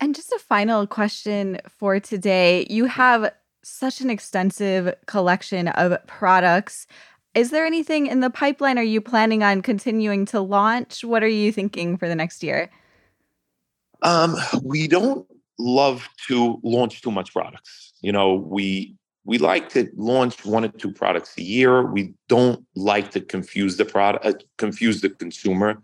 And 0.00 0.14
just 0.14 0.32
a 0.32 0.38
final 0.38 0.86
question 0.86 1.60
for 1.68 2.00
today. 2.00 2.66
You 2.70 2.86
have 2.86 3.32
such 3.62 4.00
an 4.00 4.08
extensive 4.08 4.94
collection 5.06 5.68
of 5.68 5.94
products. 6.06 6.86
Is 7.34 7.50
there 7.50 7.64
anything 7.64 8.06
in 8.06 8.20
the 8.20 8.30
pipeline? 8.30 8.78
Are 8.78 8.82
you 8.82 9.00
planning 9.00 9.42
on 9.42 9.62
continuing 9.62 10.26
to 10.26 10.40
launch? 10.40 11.04
What 11.04 11.22
are 11.22 11.28
you 11.28 11.52
thinking 11.52 11.96
for 11.96 12.08
the 12.08 12.16
next 12.16 12.42
year? 12.42 12.70
Um, 14.02 14.36
we 14.62 14.88
don't 14.88 15.26
love 15.58 16.08
to 16.26 16.58
launch 16.64 17.02
too 17.02 17.12
much 17.12 17.32
products. 17.32 17.92
You 18.00 18.12
know, 18.12 18.34
we 18.34 18.96
we 19.24 19.38
like 19.38 19.68
to 19.70 19.88
launch 19.96 20.44
one 20.44 20.64
or 20.64 20.68
two 20.68 20.92
products 20.92 21.36
a 21.38 21.42
year. 21.42 21.86
We 21.86 22.14
don't 22.28 22.64
like 22.74 23.10
to 23.12 23.20
confuse 23.20 23.76
the 23.76 23.84
product, 23.84 24.26
uh, 24.26 24.32
confuse 24.56 25.02
the 25.02 25.10
consumer 25.10 25.82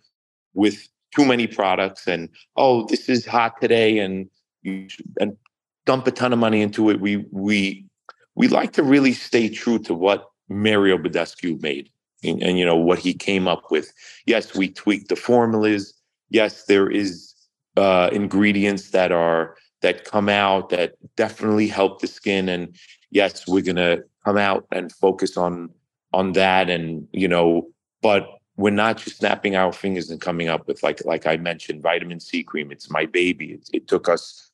with 0.54 0.88
too 1.14 1.24
many 1.24 1.46
products. 1.46 2.08
And 2.08 2.28
oh, 2.56 2.86
this 2.86 3.08
is 3.08 3.24
hot 3.24 3.60
today, 3.60 3.98
and 3.98 4.28
and 5.20 5.36
dump 5.84 6.08
a 6.08 6.10
ton 6.10 6.32
of 6.32 6.40
money 6.40 6.60
into 6.60 6.90
it. 6.90 7.00
We 7.00 7.24
we 7.30 7.86
we 8.34 8.48
like 8.48 8.72
to 8.72 8.82
really 8.82 9.12
stay 9.12 9.48
true 9.48 9.78
to 9.80 9.94
what 9.94 10.28
Mario 10.48 10.98
Badescu 10.98 11.60
made, 11.60 11.90
and, 12.22 12.42
and 12.42 12.58
you 12.58 12.64
know 12.64 12.76
what 12.76 12.98
he 12.98 13.14
came 13.14 13.48
up 13.48 13.70
with. 13.70 13.92
Yes, 14.26 14.54
we 14.54 14.68
tweaked 14.68 15.08
the 15.08 15.16
formulas. 15.16 15.94
Yes, 16.30 16.64
there 16.64 16.90
is 16.90 17.34
uh, 17.76 18.10
ingredients 18.12 18.90
that 18.90 19.12
are 19.12 19.56
that 19.82 20.04
come 20.04 20.28
out 20.28 20.70
that 20.70 20.94
definitely 21.16 21.68
help 21.68 22.00
the 22.00 22.06
skin 22.06 22.48
and 22.48 22.74
yes 23.10 23.46
we're 23.46 23.62
to 23.62 24.02
come 24.24 24.36
out 24.36 24.66
and 24.72 24.90
focus 24.92 25.36
on 25.36 25.70
on 26.12 26.32
that 26.32 26.70
and 26.70 27.06
you 27.12 27.28
know 27.28 27.68
but 28.02 28.26
we're 28.56 28.70
not 28.70 28.96
just 28.96 29.18
snapping 29.18 29.54
our 29.54 29.72
fingers 29.72 30.10
and 30.10 30.20
coming 30.20 30.48
up 30.48 30.66
with 30.66 30.82
like 30.82 31.04
like 31.04 31.26
i 31.26 31.36
mentioned 31.36 31.82
vitamin 31.82 32.18
c 32.18 32.42
cream 32.42 32.72
it's 32.72 32.90
my 32.90 33.04
baby 33.06 33.52
it, 33.52 33.68
it 33.72 33.88
took 33.88 34.08
us 34.08 34.50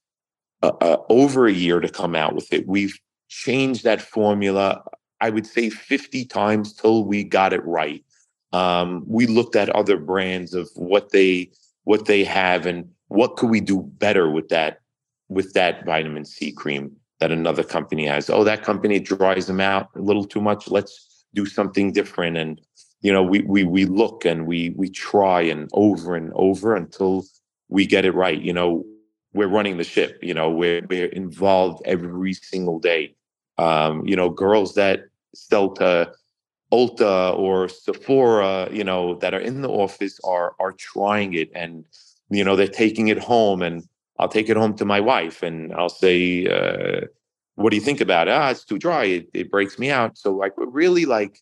uh, 0.63 0.73
uh, 0.81 0.97
over 1.09 1.47
a 1.47 1.53
year 1.53 1.81
to 1.81 1.89
come 1.89 2.15
out 2.15 2.35
with 2.35 2.53
it 2.53 2.67
we've 2.67 2.99
changed 3.29 3.85
that 3.85 4.03
formula 4.03 4.83
i 5.23 5.31
would 5.31 5.47
say 5.47 5.71
50 5.71 6.27
times 6.27 6.75
till 6.75 7.05
we 7.05 7.25
got 7.25 7.53
it 7.53 7.65
right 7.65 8.05
um, 8.53 9.05
we 9.07 9.27
looked 9.27 9.57
at 9.57 9.71
other 9.71 9.97
brands 9.97 10.53
of 10.53 10.69
what 10.75 11.11
they 11.11 11.51
what 11.85 12.07
they 12.07 12.23
have 12.25 12.67
and 12.67 12.89
what 13.09 13.37
could 13.37 13.51
we 13.51 13.61
do 13.61 13.83
better 13.99 14.31
with 14.31 14.49
that 14.49 14.81
with 15.29 15.55
that 15.55 15.85
vitamin 15.85 16.25
C 16.25 16.53
cream 16.53 16.95
that 17.21 17.33
another 17.33 17.63
company 17.63 18.07
has? 18.07 18.29
Oh, 18.29 18.45
that 18.45 18.63
company 18.63 18.99
dries 19.01 19.47
them 19.47 19.61
out 19.61 19.89
a 19.97 20.01
little 20.01 20.25
too 20.25 20.41
much. 20.41 20.69
Let's 20.69 21.25
do 21.35 21.47
something 21.47 21.93
different. 21.93 22.37
And 22.37 22.61
you 23.01 23.13
know, 23.13 23.23
we 23.23 23.41
we 23.43 23.65
we 23.65 23.85
look 23.87 24.25
and 24.25 24.47
we 24.47 24.71
we 24.77 24.89
try 24.89 25.41
and 25.43 25.69
over 25.73 26.15
and 26.15 26.33
over 26.35 26.77
until 26.77 27.25
we 27.69 27.87
get 27.87 28.05
it 28.05 28.15
right. 28.15 28.41
You 28.41 28.53
know, 28.53 28.85
we're 29.33 29.49
running 29.49 29.79
the 29.79 29.85
ship. 29.85 30.19
You 30.23 30.35
know, 30.35 30.51
we're 30.51 30.87
we're 30.89 31.07
involved 31.07 31.83
every 31.87 32.35
single 32.35 32.79
day. 32.79 33.15
Um, 33.59 34.07
you 34.07 34.17
know, 34.17 34.31
girls 34.31 34.75
that 34.75 35.05
sell 35.35 35.71
to 35.75 36.13
Ulta 36.73 37.37
or 37.39 37.69
Sephora, 37.69 38.69
you 38.73 38.85
know, 38.85 39.15
that 39.17 39.35
are 39.35 39.41
in 39.41 39.63
the 39.63 39.69
office 39.69 40.19
are 40.25 40.55
are 40.59 40.73
trying 40.73 41.35
it 41.35 41.51
and 41.55 41.85
you 42.31 42.45
know 42.45 42.57
they're 42.57 42.67
taking 42.67 43.09
it 43.09 43.19
home 43.19 43.61
and 43.63 43.87
i'll 44.19 44.29
take 44.29 44.49
it 44.49 44.57
home 44.57 44.75
to 44.75 44.87
my 44.87 45.01
wife 45.01 45.43
and 45.43 45.73
i'll 45.75 45.91
say 45.91 46.47
uh, 46.47 47.07
what 47.57 47.71
do 47.71 47.77
you 47.77 47.83
think 47.83 48.01
about 48.01 48.29
it? 48.29 48.33
Ah 48.33 48.51
it's 48.51 48.65
too 48.65 48.79
dry. 48.79 49.05
It, 49.05 49.29
it 49.35 49.51
breaks 49.51 49.79
me 49.79 49.91
out. 49.91 50.17
So 50.19 50.35
like 50.35 50.55
really 50.57 51.05
like 51.05 51.39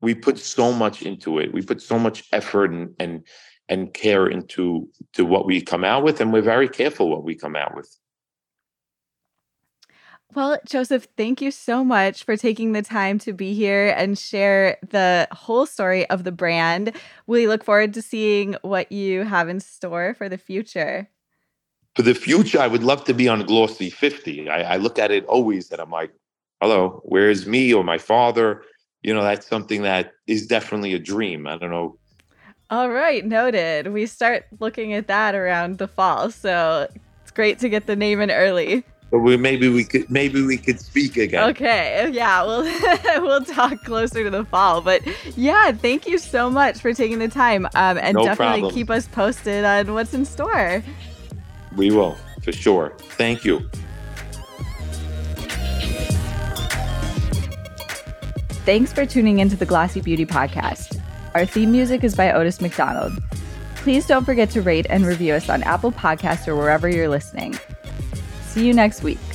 we 0.00 0.14
put 0.14 0.38
so 0.38 0.72
much 0.72 1.02
into 1.02 1.38
it. 1.38 1.52
We 1.52 1.62
put 1.62 1.82
so 1.82 1.98
much 1.98 2.24
effort 2.32 2.70
and 2.70 2.94
and 2.98 3.24
and 3.68 3.92
care 3.92 4.26
into 4.26 4.88
to 5.12 5.24
what 5.24 5.46
we 5.46 5.60
come 5.60 5.84
out 5.84 6.02
with 6.02 6.20
and 6.20 6.32
we're 6.32 6.42
very 6.42 6.68
careful 6.68 7.10
what 7.10 7.24
we 7.24 7.34
come 7.34 7.54
out 7.54 7.74
with 7.74 7.94
well, 10.34 10.58
Joseph, 10.66 11.08
thank 11.16 11.40
you 11.40 11.50
so 11.50 11.82
much 11.82 12.24
for 12.24 12.36
taking 12.36 12.72
the 12.72 12.82
time 12.82 13.18
to 13.20 13.32
be 13.32 13.54
here 13.54 13.94
and 13.96 14.18
share 14.18 14.76
the 14.88 15.26
whole 15.32 15.64
story 15.64 16.08
of 16.10 16.24
the 16.24 16.32
brand. 16.32 16.92
We 17.26 17.48
look 17.48 17.64
forward 17.64 17.94
to 17.94 18.02
seeing 18.02 18.56
what 18.62 18.92
you 18.92 19.24
have 19.24 19.48
in 19.48 19.60
store 19.60 20.14
for 20.14 20.28
the 20.28 20.38
future. 20.38 21.08
For 21.96 22.02
the 22.02 22.14
future, 22.14 22.60
I 22.60 22.66
would 22.66 22.84
love 22.84 23.04
to 23.04 23.14
be 23.14 23.26
on 23.26 23.44
Glossy 23.46 23.90
50. 23.90 24.50
I, 24.50 24.74
I 24.74 24.76
look 24.76 24.98
at 24.98 25.10
it 25.10 25.24
always 25.24 25.70
and 25.72 25.80
I'm 25.80 25.90
like, 25.90 26.12
hello, 26.60 27.00
where's 27.04 27.46
me 27.46 27.72
or 27.72 27.82
my 27.82 27.98
father? 27.98 28.62
You 29.02 29.14
know, 29.14 29.22
that's 29.22 29.46
something 29.46 29.82
that 29.82 30.12
is 30.26 30.46
definitely 30.46 30.92
a 30.92 30.98
dream. 30.98 31.46
I 31.46 31.56
don't 31.56 31.70
know. 31.70 31.98
All 32.70 32.90
right, 32.90 33.24
noted. 33.24 33.92
We 33.94 34.04
start 34.04 34.44
looking 34.60 34.92
at 34.92 35.06
that 35.06 35.34
around 35.34 35.78
the 35.78 35.88
fall. 35.88 36.30
So 36.30 36.86
it's 37.22 37.30
great 37.30 37.58
to 37.60 37.70
get 37.70 37.86
the 37.86 37.96
name 37.96 38.20
in 38.20 38.30
early. 38.30 38.84
But 39.10 39.20
we 39.20 39.36
maybe 39.38 39.68
we 39.68 39.84
could 39.84 40.10
maybe 40.10 40.42
we 40.42 40.58
could 40.58 40.80
speak 40.80 41.16
again. 41.16 41.48
Okay, 41.50 42.10
yeah, 42.12 42.44
we'll 42.44 42.64
we'll 43.22 43.44
talk 43.44 43.82
closer 43.84 44.22
to 44.22 44.30
the 44.30 44.44
fall. 44.44 44.82
But 44.82 45.02
yeah, 45.36 45.72
thank 45.72 46.06
you 46.06 46.18
so 46.18 46.50
much 46.50 46.78
for 46.78 46.92
taking 46.92 47.18
the 47.18 47.28
time, 47.28 47.66
um, 47.74 47.98
and 47.98 48.16
no 48.16 48.24
definitely 48.24 48.60
problem. 48.60 48.74
keep 48.74 48.90
us 48.90 49.08
posted 49.08 49.64
on 49.64 49.94
what's 49.94 50.12
in 50.12 50.26
store. 50.26 50.82
We 51.74 51.90
will 51.90 52.18
for 52.42 52.52
sure. 52.52 52.94
Thank 52.98 53.44
you. 53.44 53.68
Thanks 58.64 58.92
for 58.92 59.06
tuning 59.06 59.38
into 59.38 59.56
the 59.56 59.64
Glossy 59.64 60.02
Beauty 60.02 60.26
Podcast. 60.26 61.00
Our 61.34 61.46
theme 61.46 61.72
music 61.72 62.04
is 62.04 62.14
by 62.14 62.32
Otis 62.32 62.60
McDonald. 62.60 63.14
Please 63.76 64.06
don't 64.06 64.24
forget 64.24 64.50
to 64.50 64.60
rate 64.60 64.86
and 64.90 65.06
review 65.06 65.32
us 65.32 65.48
on 65.48 65.62
Apple 65.62 65.92
Podcasts 65.92 66.46
or 66.46 66.54
wherever 66.54 66.86
you're 66.86 67.08
listening. 67.08 67.58
See 68.58 68.66
you 68.66 68.74
next 68.74 69.04
week. 69.04 69.27